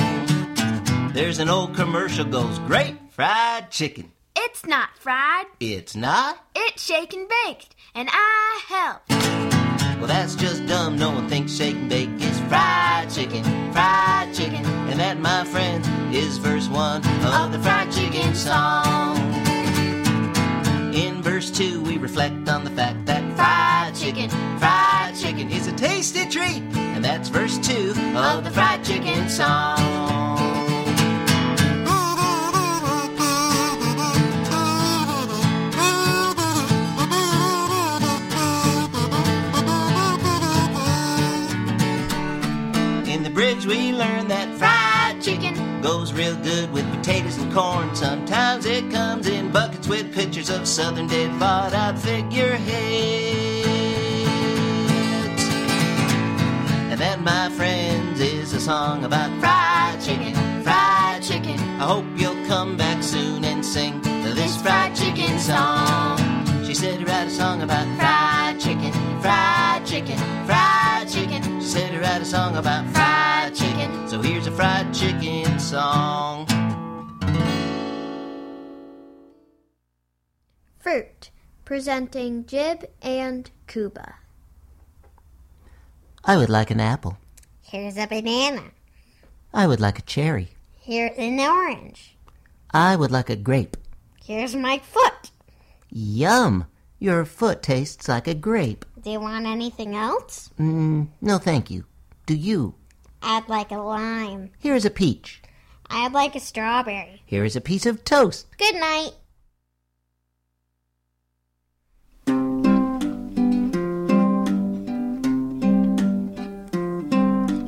[1.13, 4.13] There's an old commercial goes, great fried chicken.
[4.37, 6.39] It's not fried, It's not?
[6.55, 9.03] it's shake and baked, and I help.
[9.99, 10.99] Well, that's just dumb.
[10.99, 13.43] No one thinks shake and bake is fried chicken,
[13.73, 14.65] fried chicken.
[14.91, 19.17] And that, my friends, is verse one of the fried chicken song.
[20.97, 25.73] In verse two, we reflect on the fact that fried chicken, fried chicken is a
[25.73, 26.63] tasty treat.
[26.75, 29.77] And that's verse two of the fried chicken song.
[43.07, 44.76] In the bridge, we learn that fried
[45.87, 47.95] goes real good with potatoes and corn.
[47.95, 52.65] Sometimes it comes in buckets with pictures of southern dead bought out figureheads.
[56.91, 60.35] And that, my friends, is a song about fried chicken,
[60.65, 61.61] fried chicken.
[61.81, 66.19] I hope you'll come back soon and sing this fried chicken song.
[66.67, 71.61] She said to write a song about fried chicken, fried chicken, fried chicken.
[71.61, 74.09] She said to write a song about fried chicken.
[74.09, 76.47] So here's a fried chicken song.
[80.79, 81.31] Fruit,
[81.65, 84.15] presenting Jib and Cuba.
[86.25, 87.19] I would like an apple.
[87.63, 88.63] Here's a banana.
[89.53, 90.51] I would like a cherry.
[90.77, 92.17] Here's an orange.
[92.71, 93.77] I would like a grape.
[94.25, 95.33] Here's my foot.
[95.91, 96.67] Yum!
[97.01, 98.85] Your foot tastes like a grape.
[99.03, 100.51] Do you want anything else?
[100.61, 101.87] Mm, no, thank you.
[102.25, 102.75] Do you?
[103.21, 104.51] I'd like a lime.
[104.61, 105.43] Here's a peach.
[105.91, 107.23] I'd like a strawberry.
[107.25, 108.47] Here is a piece of toast.
[108.59, 109.13] Good night.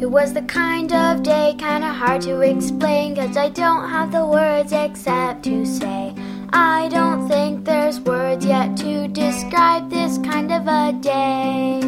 [0.00, 4.24] It was the kind of day kinda hard to explain, cause I don't have the
[4.24, 6.14] words except to say.
[6.52, 11.80] I don't think there's words yet to describe this kind of a day.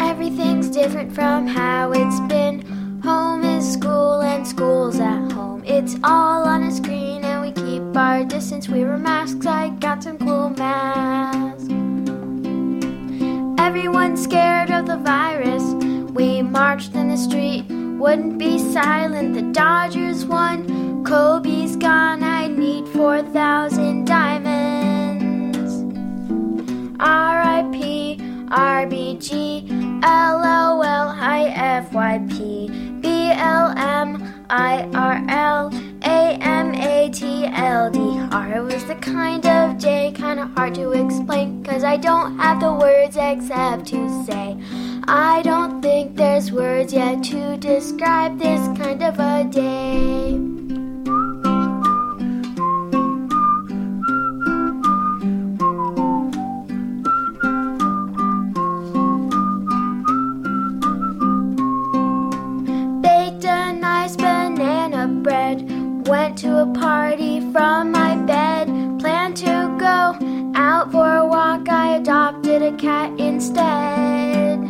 [0.00, 2.62] Everything's different from how it's been.
[3.08, 5.64] Home is school and school's at home.
[5.64, 8.68] It's all on a screen and we keep our distance.
[8.68, 11.64] We wear masks, I got some cool masks.
[13.58, 15.62] Everyone's scared of the virus.
[16.12, 19.32] We marched in the street, wouldn't be silent.
[19.32, 22.22] The Dodgers won, Kobe's gone.
[22.22, 25.72] I need 4,000 diamonds.
[27.00, 28.20] R.I.P.,
[28.50, 29.66] R.B.G.,
[30.02, 30.98] L.O.L.,
[33.38, 33.70] B.L.M.I.R.L.,
[36.02, 37.16] A.M.A.T.L.D.R.
[38.52, 42.72] It was the kind of day kinda hard to explain, cause I don't have the
[42.72, 44.56] words except to say.
[45.06, 50.77] I don't think there's words yet to describe this kind of a day.
[64.14, 66.06] A banana bread.
[66.06, 68.66] Went to a party from my bed.
[68.98, 71.68] Planned to go out for a walk.
[71.68, 74.60] I adopted a cat instead.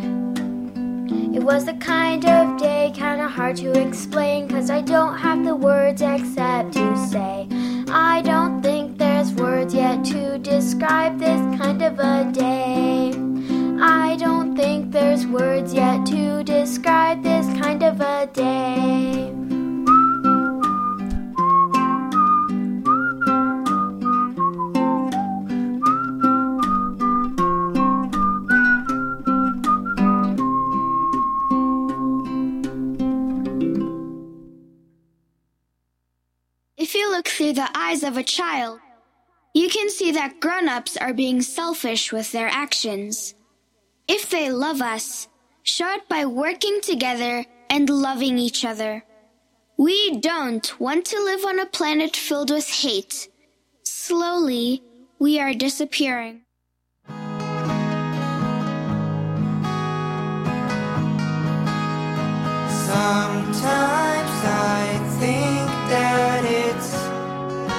[1.33, 4.49] It was the kind of day kinda hard to explain.
[4.49, 7.47] Cause I don't have the words except to say.
[7.89, 13.13] I don't think there's words yet to describe this kind of a day.
[13.81, 19.33] I don't think there's words yet to describe this kind of a day.
[36.77, 38.79] If you look through the eyes of a child,
[39.53, 43.35] you can see that grown ups are being selfish with their actions.
[44.11, 45.27] If they love us,
[45.61, 49.03] show it by working together and loving each other.
[49.77, 53.29] We don't want to live on a planet filled with hate.
[53.83, 54.81] Slowly,
[55.19, 56.41] we are disappearing.
[62.89, 64.85] Sometimes I
[65.19, 66.95] think that it's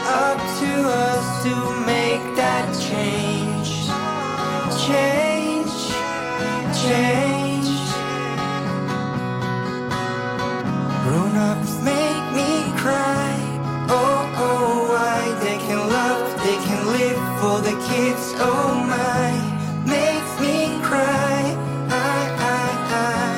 [0.06, 1.54] up to us to
[1.84, 3.68] make that change.
[4.86, 5.39] Change,
[6.82, 7.68] change.
[11.04, 12.50] Grown ups make me
[12.82, 13.30] cry.
[13.90, 18.24] Oh, oh, why they can love, they can live for the kids.
[18.48, 19.28] Oh, my,
[19.96, 20.56] makes me
[20.88, 21.38] cry.
[21.90, 22.20] I,
[22.56, 22.62] I,
[23.08, 23.32] I.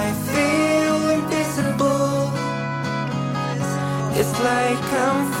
[0.00, 2.30] I feel invisible.
[4.20, 5.33] It's like I'm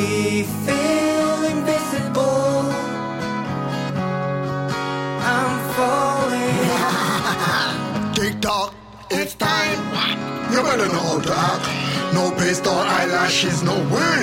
[0.00, 2.72] We feel invisible.
[5.32, 6.68] I'm falling.
[8.14, 8.72] Tick tock,
[9.10, 9.78] it's time.
[10.50, 12.14] You better know how to act.
[12.14, 14.20] No paste or eyelashes, no way.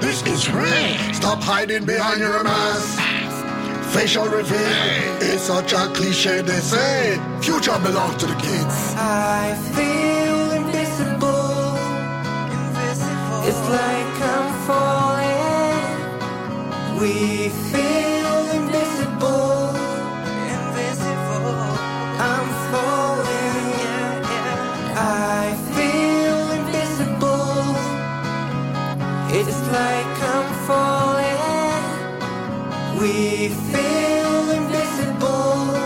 [0.00, 1.12] This is real.
[1.12, 2.98] Stop hiding behind your mask.
[3.92, 4.72] Facial reveal.
[5.20, 7.20] It's such a cliche, they say.
[7.42, 8.94] Future belongs to the kids.
[8.96, 11.76] I feel invisible.
[13.46, 14.13] It's like.
[17.04, 19.76] We feel invisible.
[20.56, 21.68] Invisible.
[22.32, 24.24] I'm falling.
[24.96, 27.76] I feel invisible.
[29.38, 31.82] It's like I'm falling.
[32.98, 35.76] We feel invisible.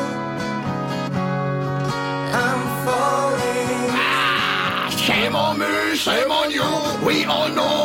[2.45, 3.91] I'm falling.
[3.91, 6.71] Ah, shame on me, shame on you.
[7.05, 7.78] We all know.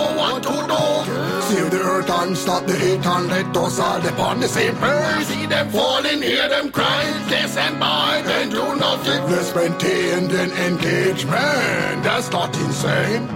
[1.54, 5.26] Save the earth and stop the hate and let us all upon the same page.
[5.28, 9.22] See them falling, hear them crying, kiss and bite and do nothing.
[9.30, 12.02] Let's maintain an engagement.
[12.04, 13.28] That's not insane.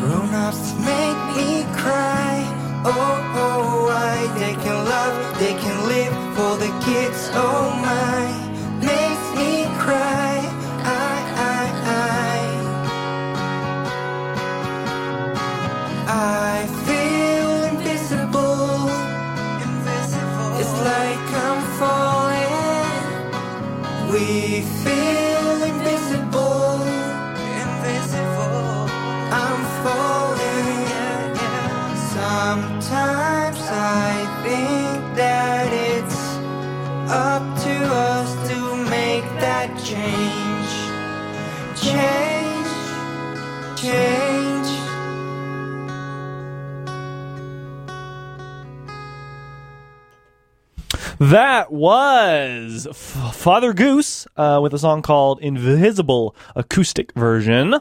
[0.00, 2.36] Grown-ups make me cry.
[2.84, 2.92] Oh,
[3.42, 7.30] oh, why they can love, they can live for the kids.
[7.32, 8.45] Oh my,
[51.30, 57.74] That was F- Father Goose uh, with a song called Invisible acoustic version.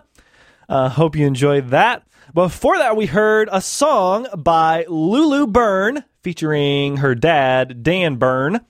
[0.68, 2.08] Uh, hope you enjoyed that.
[2.34, 8.62] Before that, we heard a song by Lulu Bern featuring her dad, Dan Bern,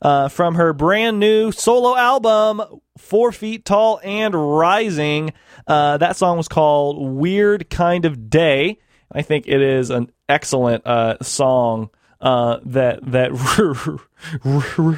[0.00, 2.62] uh, from her brand new solo album,
[2.98, 5.32] Four Feet Tall and Rising.
[5.66, 8.78] Uh, that song was called Weird Kind of Day.
[9.10, 11.90] I think it is an excellent uh, song
[12.20, 13.32] uh, that that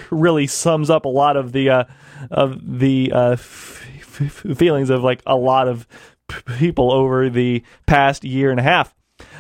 [0.11, 1.85] really sums up a lot of the uh,
[2.31, 3.85] of the uh, f-
[4.21, 5.87] f- feelings of like a lot of
[6.29, 8.95] p- people over the past year and a half.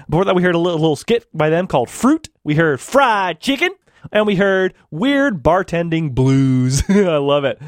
[0.08, 3.40] Before that, we heard a little, little skit by them called "Fruit." We heard "Fried
[3.40, 3.70] Chicken."
[4.10, 6.82] And we heard Weird Bartending Blues.
[6.88, 7.60] I love it.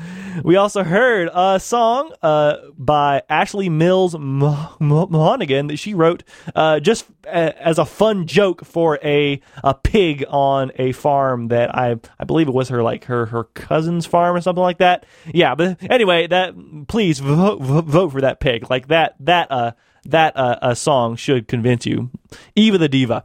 [0.43, 6.24] We also heard a song uh, by Ashley Mills Mo- Mo- Monaghan that she wrote
[6.56, 11.73] uh, just a- as a fun joke for a, a pig on a farm that
[11.73, 15.06] I I believe it was her like her her cousin's farm or something like that.
[15.32, 16.55] Yeah, but anyway, that
[16.89, 18.69] please vote, vote for that pig.
[18.70, 19.73] Like that that uh
[20.06, 22.11] that uh, a song should convince you.
[22.56, 23.24] Eva the Diva.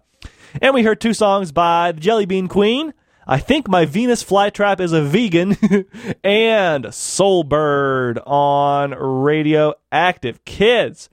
[0.62, 2.94] And we heard two songs by the Jelly Bean Queen.
[3.32, 5.52] I think my Venus flytrap is a vegan,
[6.24, 11.12] and Soulbird on Radio Active Kids.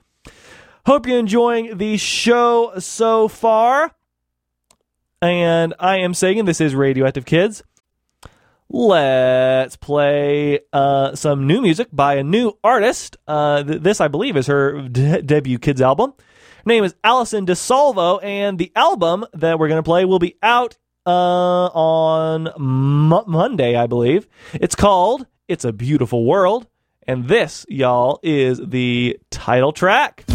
[0.87, 3.91] Hope you're enjoying the show so far.
[5.21, 7.61] And I am saying this is Radio Active Kids.
[8.67, 13.17] Let's play uh, some new music by a new artist.
[13.27, 16.15] Uh, th- this, I believe, is her de- debut kids album.
[16.17, 20.35] Her name is Allison DeSalvo, and the album that we're going to play will be
[20.41, 20.77] out
[21.07, 24.27] uh, on Mo- Monday, I believe.
[24.53, 26.67] It's called It's a Beautiful World,
[27.07, 30.25] and this, y'all, is the title track.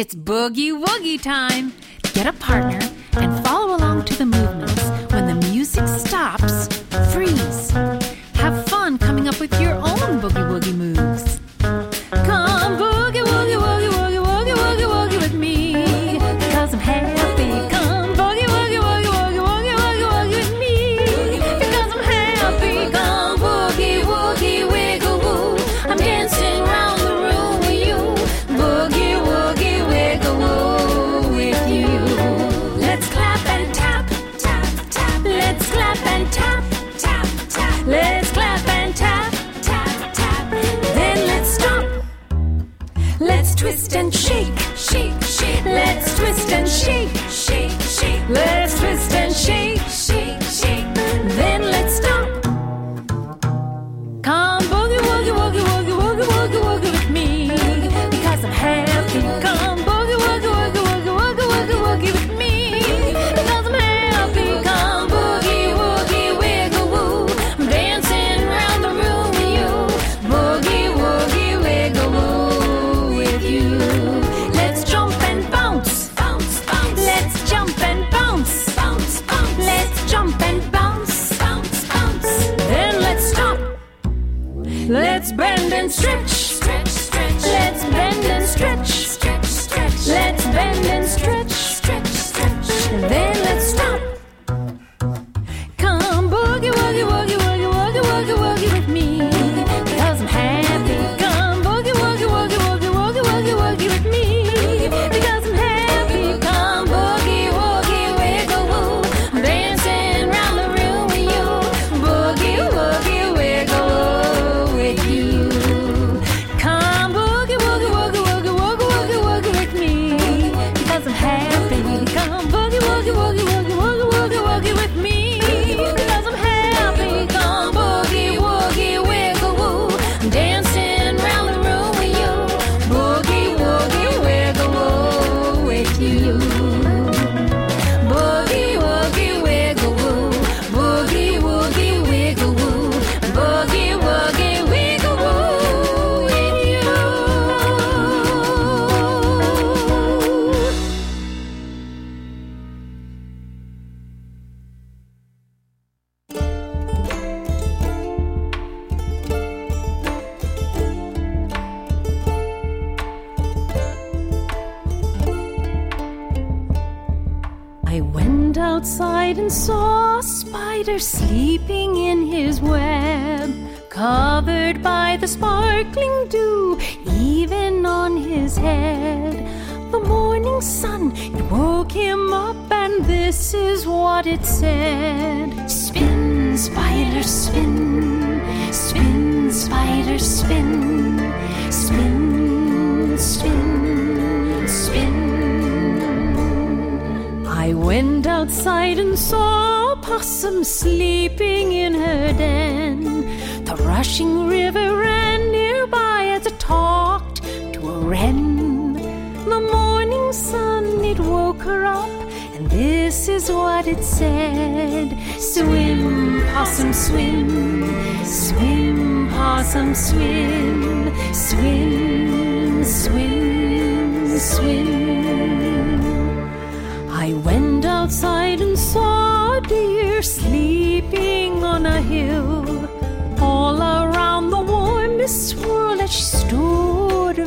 [0.00, 1.74] It's boogie woogie time.
[2.14, 2.80] Get a partner
[3.18, 3.39] and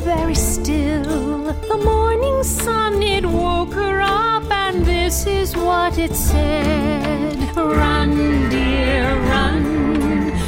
[0.03, 1.53] very still.
[1.71, 9.15] The morning sun, it woke her up, and this is what it said Run, dear,
[9.31, 9.63] run,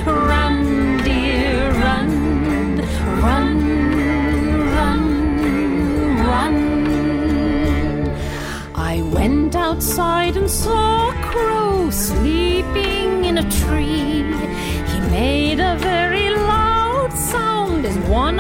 [0.06, 2.78] run, dear, run,
[3.24, 3.52] run,
[4.76, 5.04] run,
[6.30, 6.58] run.
[8.76, 14.24] I went outside and saw a crow sleeping in a tree.
[14.92, 18.40] He made a very loud sound as one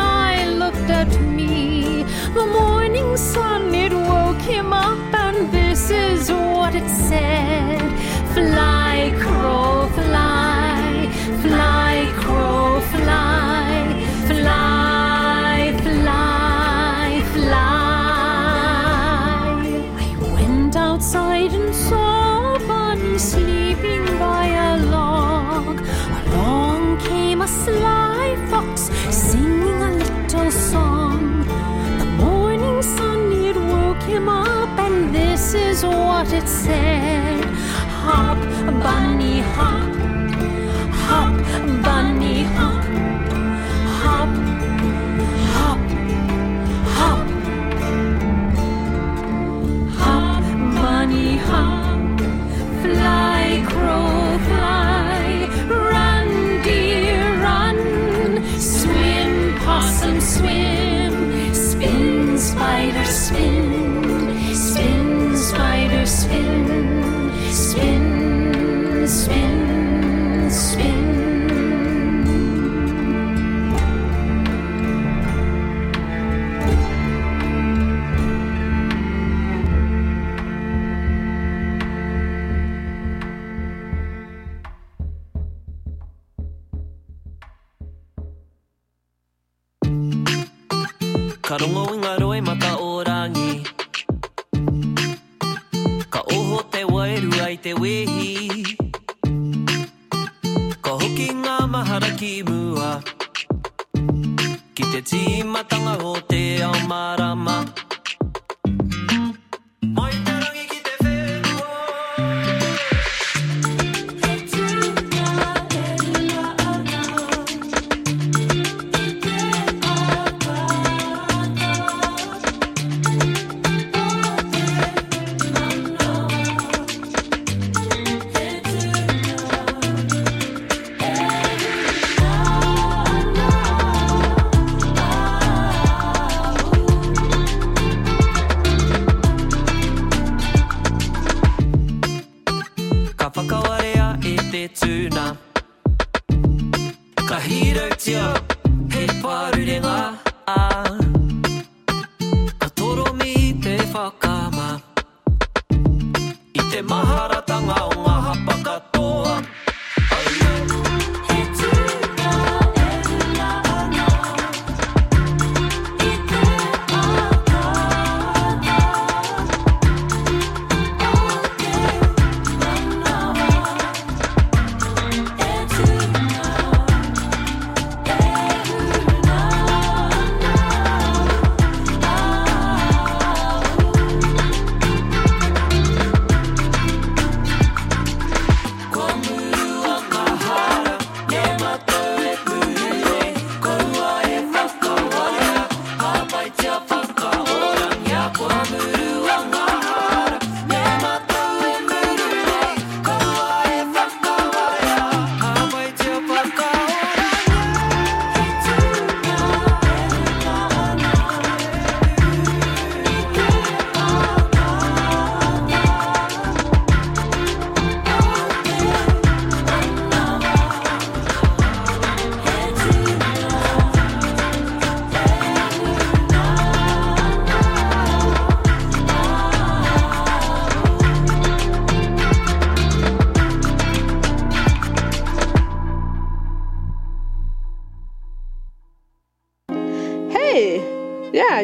[36.35, 37.45] it said
[38.03, 38.37] Hop,
[38.83, 39.14] bunny,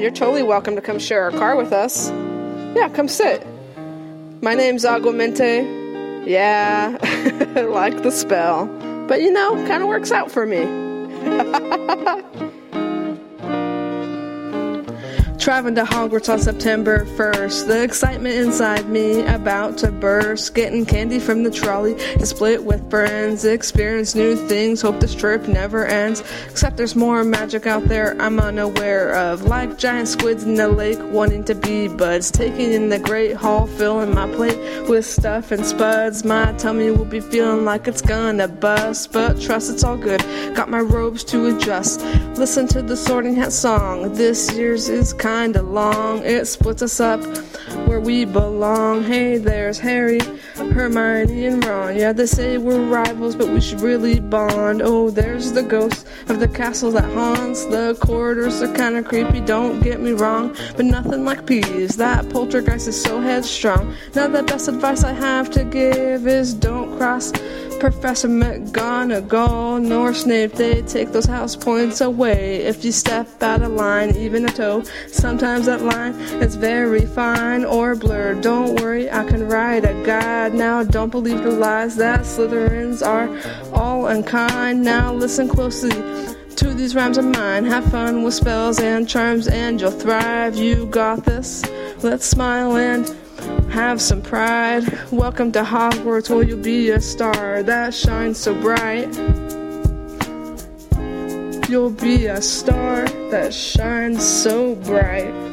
[0.01, 2.09] you're totally welcome to come share our car with us.
[2.75, 3.45] Yeah, come sit.
[4.41, 6.25] My name's Aguamenti.
[6.25, 6.97] Yeah,
[7.69, 8.65] like the spell.
[9.07, 10.80] But you know, kind of works out for me.
[15.41, 17.65] Driving to Hogwarts on September 1st.
[17.65, 20.53] The excitement inside me about to burst.
[20.53, 23.43] Getting candy from the trolley to split with friends.
[23.43, 24.81] Experience new things.
[24.83, 26.23] Hope this trip never ends.
[26.47, 29.41] Except there's more magic out there I'm unaware of.
[29.41, 32.29] Like giant squids in the lake wanting to be buds.
[32.29, 36.23] Taking in the great hall, filling my plate with stuff and spuds.
[36.23, 39.11] My tummy will be feeling like it's gonna bust.
[39.11, 40.21] But trust it's all good.
[40.55, 41.99] Got my robes to adjust.
[42.41, 44.13] Listen to the sorting hat song.
[44.13, 46.25] This year's is kind kinda long.
[46.25, 47.23] It splits us up
[47.85, 49.03] where we belong.
[49.03, 50.19] Hey, there's Harry,
[50.55, 51.95] Hermione, and Ron.
[51.95, 54.81] Yeah, they say we're rivals, but we should really bond.
[54.81, 57.65] Oh, there's the ghost of the castle that haunts.
[57.65, 61.95] The corridors are kinda creepy, don't get me wrong, but nothing like Peeves.
[61.97, 63.93] That poltergeist is so headstrong.
[64.15, 67.31] Now, the best advice I have to give is don't cross
[67.81, 70.51] Professor McGonagall nor Snape.
[70.51, 74.83] They take those house points away if you step out of line, even a toe.
[75.07, 76.13] Sometimes that line
[76.43, 78.41] is very fine or blurred.
[78.41, 80.53] Don't worry, I can write a guide.
[80.53, 83.27] Now, don't believe the lies that Slytherins are
[83.73, 84.83] all unkind.
[84.83, 85.89] Now, listen closely
[86.57, 87.65] to these rhymes of mine.
[87.65, 90.55] Have fun with spells and charms, and you'll thrive.
[90.55, 91.63] You got this.
[92.03, 93.07] Let's smile and
[93.69, 94.83] have some pride.
[95.11, 99.09] Welcome to Hogwarts, where you'll be a star that shines so bright.
[101.69, 105.50] You'll be a star that shines so bright.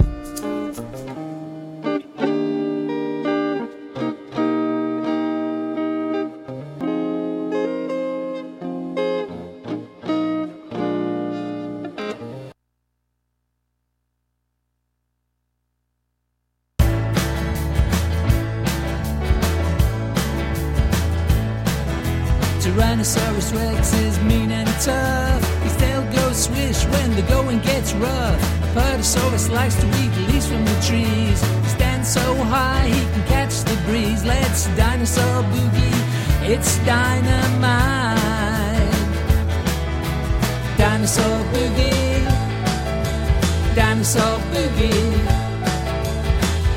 [43.99, 45.13] Dinosaur boogie.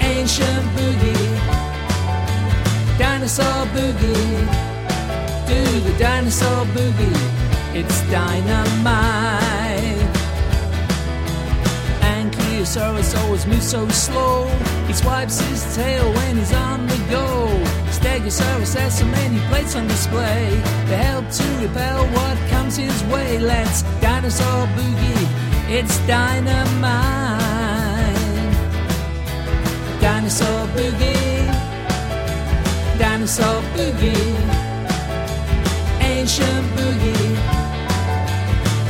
[0.02, 1.38] Ancient boogie.
[2.98, 4.40] Dinosaur boogie
[5.48, 7.22] do the dinosaur boogie.
[7.76, 9.38] It's dynamite.
[12.02, 14.48] Ankylosaurus always moves so slow.
[14.88, 17.48] He swipes his tail when he's on the go.
[17.92, 20.60] Stegosaurus has so many plates on display.
[20.88, 23.38] They help to repel what comes his way.
[23.38, 25.51] Let's dinosaur boogie.
[25.68, 27.38] It's dynamite.
[30.00, 31.48] Dinosaur boogie.
[32.98, 34.62] Dinosaur boogie
[36.22, 37.36] ancient boogie,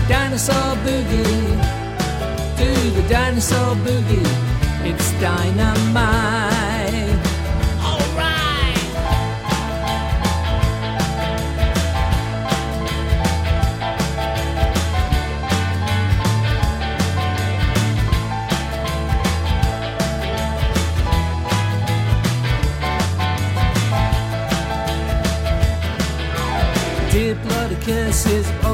[0.08, 1.48] dinosaur boogie,
[2.58, 4.28] do the dinosaur boogie,
[4.90, 6.61] it's dynamite.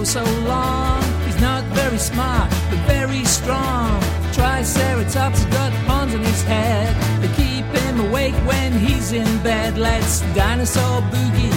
[0.07, 1.03] So long.
[1.25, 4.01] He's not very smart, but very strong.
[4.31, 6.95] Triceratops got horns on his head.
[7.21, 9.77] They keep him awake when he's in bed.
[9.77, 11.53] Let's dinosaur boogie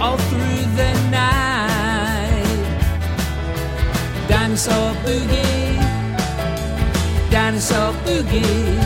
[0.00, 2.60] all through the night.
[4.28, 5.76] Dinosaur boogie.
[7.30, 8.80] Dinosaur boogie.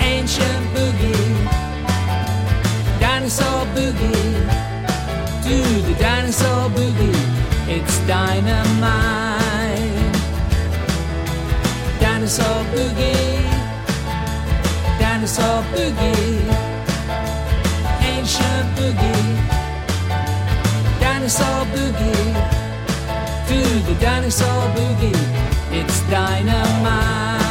[0.00, 1.36] Ancient boogie.
[2.98, 4.70] Dinosaur boogie
[5.44, 7.49] do the dinosaur boogie.
[7.72, 8.98] It's dynamite.
[12.00, 13.46] Dinosaur boogie.
[14.98, 16.50] Dinosaur boogie.
[18.12, 19.22] Ancient boogie.
[20.98, 22.34] Dinosaur boogie.
[23.48, 25.14] Do the dinosaur boogie.
[25.70, 27.49] It's dynamite.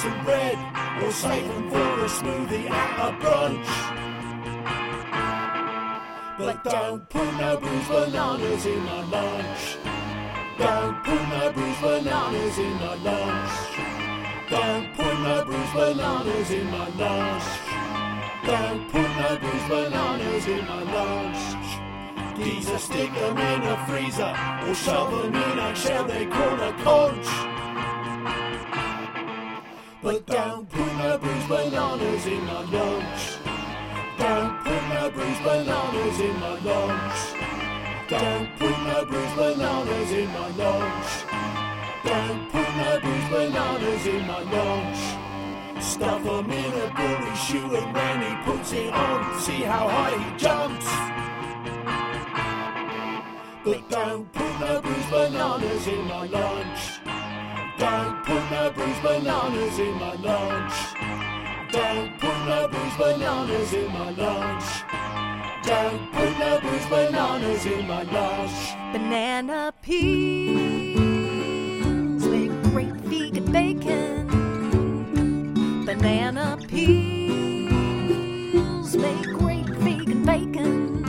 [0.00, 0.56] Some bread
[1.02, 3.70] or save them for a smoothie at a brunch.
[6.38, 9.76] But don't put no bruised bananas in my lunch.
[10.56, 13.52] Don't put no bruised bananas in my lunch.
[14.48, 17.48] Don't put no bruised bananas in my lunch.
[18.46, 21.42] Don't put no bruised bananas in my lunch.
[22.38, 24.32] Geezer stick them in a freezer
[24.66, 27.28] or shove them in a shell they call a conch.
[30.02, 33.36] But don't put no bruised bananas in my lunch.
[34.16, 37.18] Don't put no bruised bananas in my lunch.
[38.08, 41.10] Don't put no bruised bananas in my lunch.
[42.02, 44.98] Don't put no bruised bananas in my lunch.
[45.84, 50.16] Stuff 'em in a bully shoe and when he puts it on, see how high
[50.16, 50.88] he jumps.
[53.64, 54.39] But don't
[58.80, 60.74] put bananas in my lunch.
[61.70, 64.64] Don't put no bananas in my lunch.
[65.62, 68.74] Don't put no bananas in my lunch.
[68.92, 71.04] Banana peels
[72.24, 74.26] make great vegan bacon.
[75.84, 76.96] Banana peels
[78.96, 81.02] make great vegan bacon.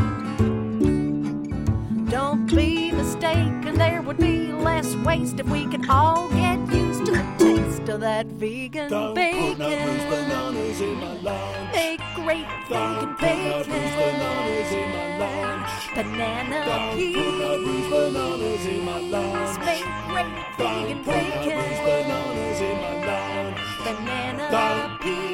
[2.09, 7.11] Don't be mistaken, there would be less waste if we could all get used to
[7.11, 9.55] the taste of that vegan Don't bacon.
[9.55, 11.73] put no bruised bananas in my lunch.
[11.73, 15.69] Make great vegan Don't put no bruised bananas in my lunch.
[15.95, 19.59] Banana Don't put no bruised bananas in my lunch.
[19.65, 22.07] make great vegan Don't put no bruised bacon.
[22.07, 23.59] bananas in my lunch.
[23.85, 25.30] Banana Don't- peels.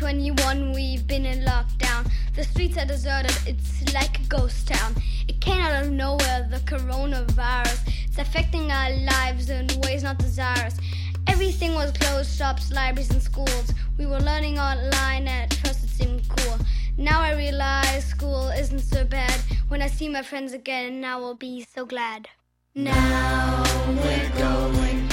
[0.00, 2.10] 2021, we've been in lockdown.
[2.34, 4.94] The streets are deserted, it's like a ghost town.
[5.28, 7.86] It came out of nowhere, the coronavirus.
[8.06, 10.78] It's affecting our lives in ways not desirous.
[11.26, 13.74] Everything was closed shops, libraries, and schools.
[13.98, 16.56] We were learning online, at first it seemed cool.
[16.96, 19.38] Now I realize school isn't so bad.
[19.68, 22.26] When I see my friends again, I will be so glad.
[22.74, 25.08] Now we're going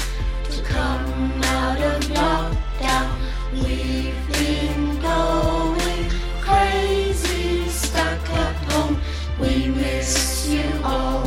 [0.45, 3.36] to come out of lockdown.
[3.53, 6.10] We've been going
[6.41, 8.99] crazy, stuck at home.
[9.40, 11.26] We miss you all,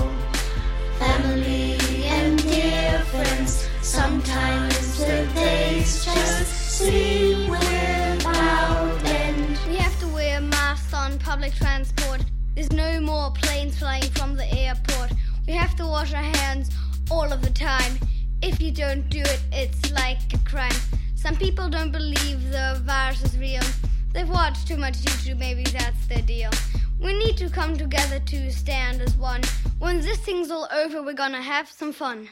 [0.98, 3.68] family and dear friends.
[3.80, 6.46] Sometimes the days just
[6.78, 9.58] seem without end.
[9.66, 12.22] We have to wear masks on public transport.
[12.54, 15.12] There's no more planes flying from the airport.
[15.46, 16.70] We have to wash our hands
[17.10, 17.98] all of the time.
[18.42, 20.99] If you don't do it, it's like a crime.
[21.20, 23.62] Some people don't believe the virus is real.
[24.14, 26.50] They've watched too much YouTube, maybe that's their deal.
[26.98, 29.42] We need to come together to stand as one.
[29.80, 32.30] When this thing's all over, we're gonna have some fun.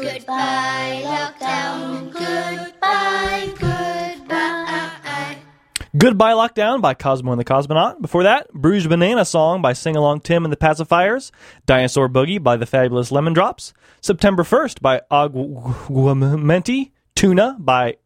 [0.00, 2.12] Goodbye, lockdown.
[2.12, 3.90] Goodbye, goodbye.
[5.98, 8.00] Goodbye Lockdown by Cosmo and the Cosmonaut.
[8.00, 11.32] Before that, Bruised Banana Song by Sing Along Tim and the Pacifiers.
[11.66, 13.74] Dinosaur Boogie by the Fabulous Lemon Drops.
[14.00, 16.92] September 1st by Aguamenti.
[17.14, 17.96] Tuna by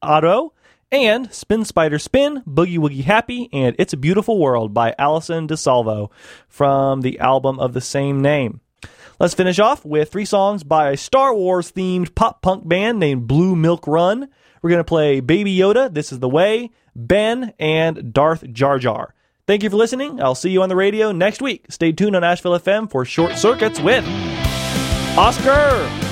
[0.00, 0.54] Otto.
[0.90, 6.10] And Spin Spider Spin, Boogie Woogie Happy, and It's a Beautiful World by Allison DeSalvo
[6.48, 8.62] from the album of the same name.
[9.20, 13.26] Let's finish off with three songs by a Star Wars themed pop punk band named
[13.26, 14.28] Blue Milk Run.
[14.62, 19.14] We're going to play Baby Yoda, This is the Way, Ben, and Darth Jar Jar.
[19.48, 20.22] Thank you for listening.
[20.22, 21.66] I'll see you on the radio next week.
[21.68, 24.04] Stay tuned on Asheville FM for Short Circuits with
[25.18, 26.07] Oscar.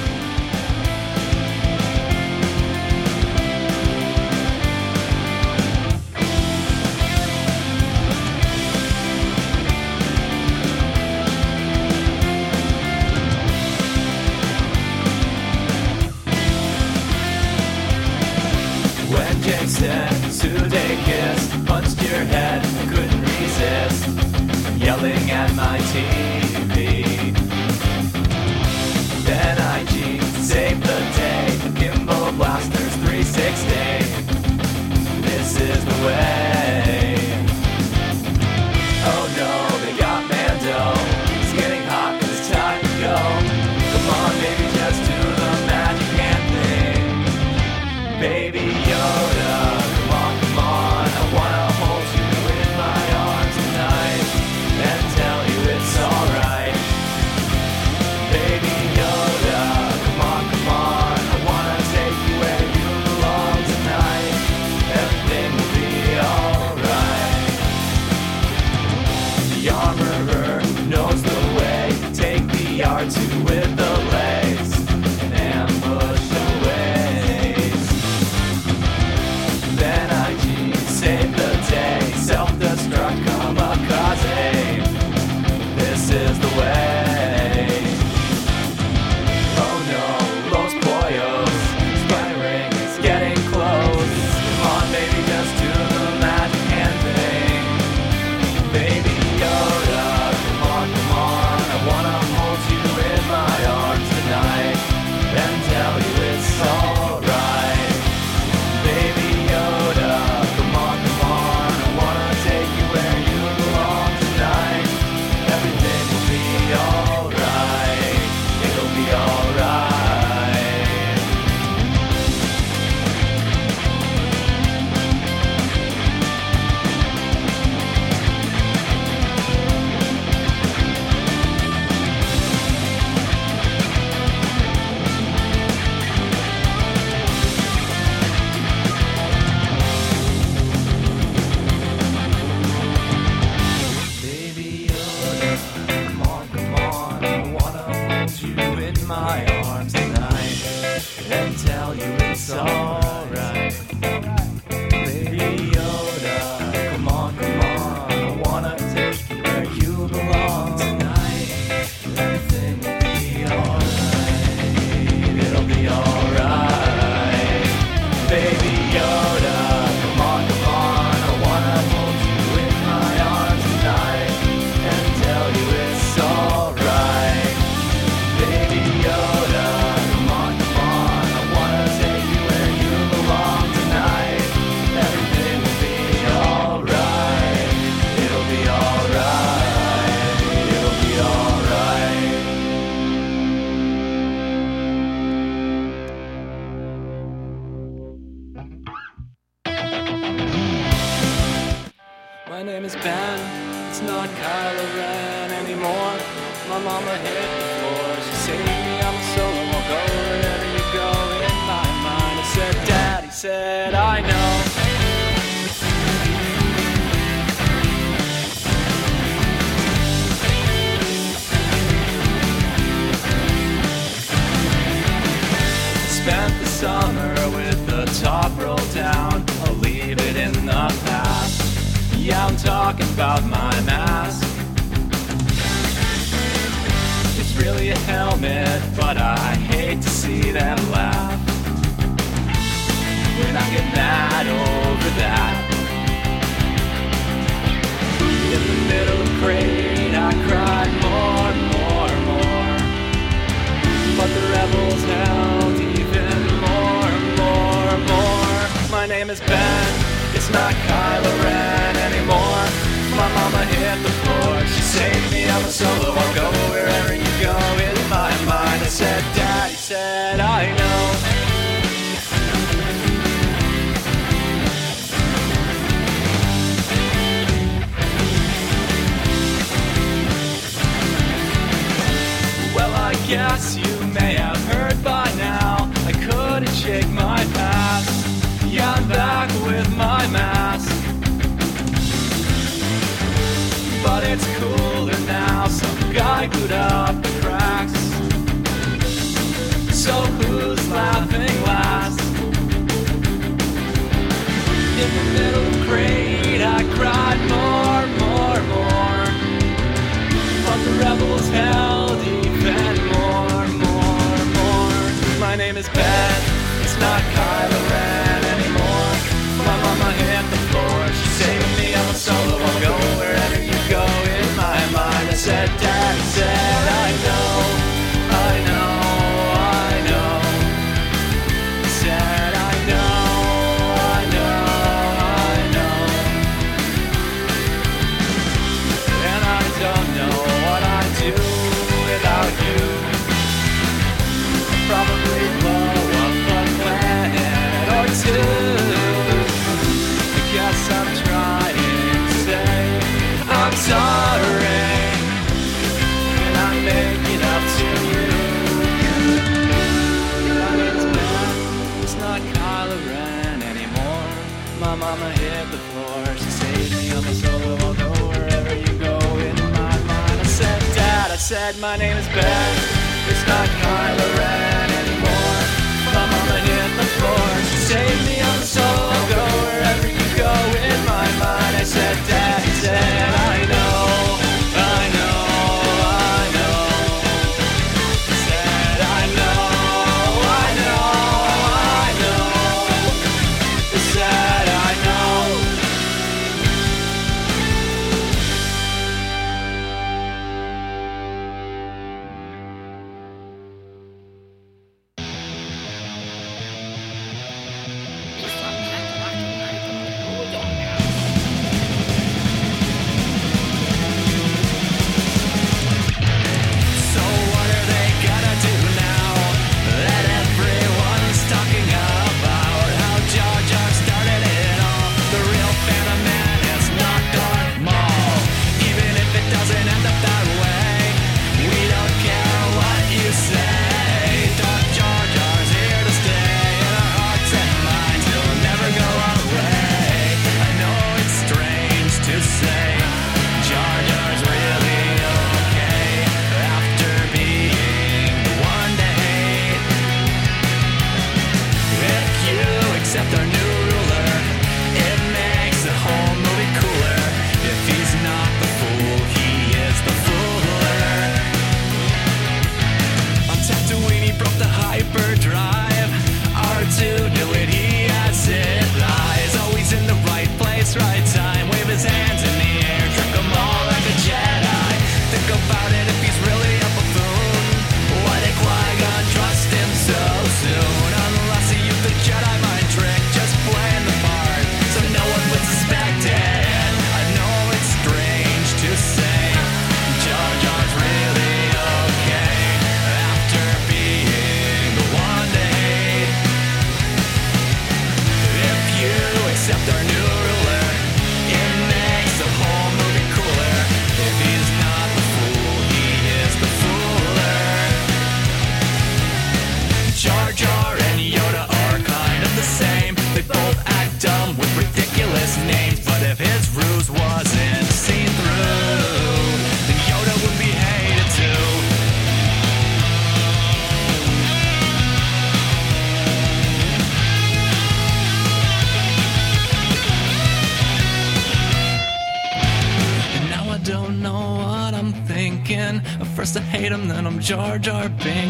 [537.46, 538.45] Jar Jar Binks.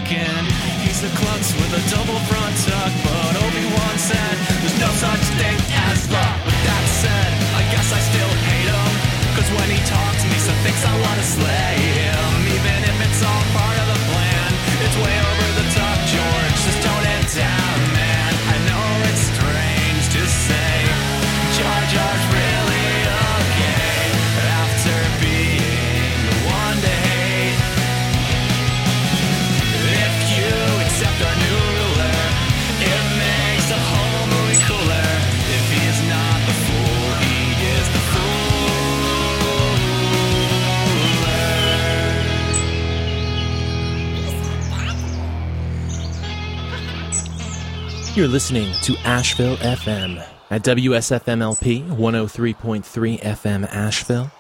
[48.27, 50.21] You're listening to Asheville FM
[50.51, 54.33] at WSFMLP 103.3 FM Asheville.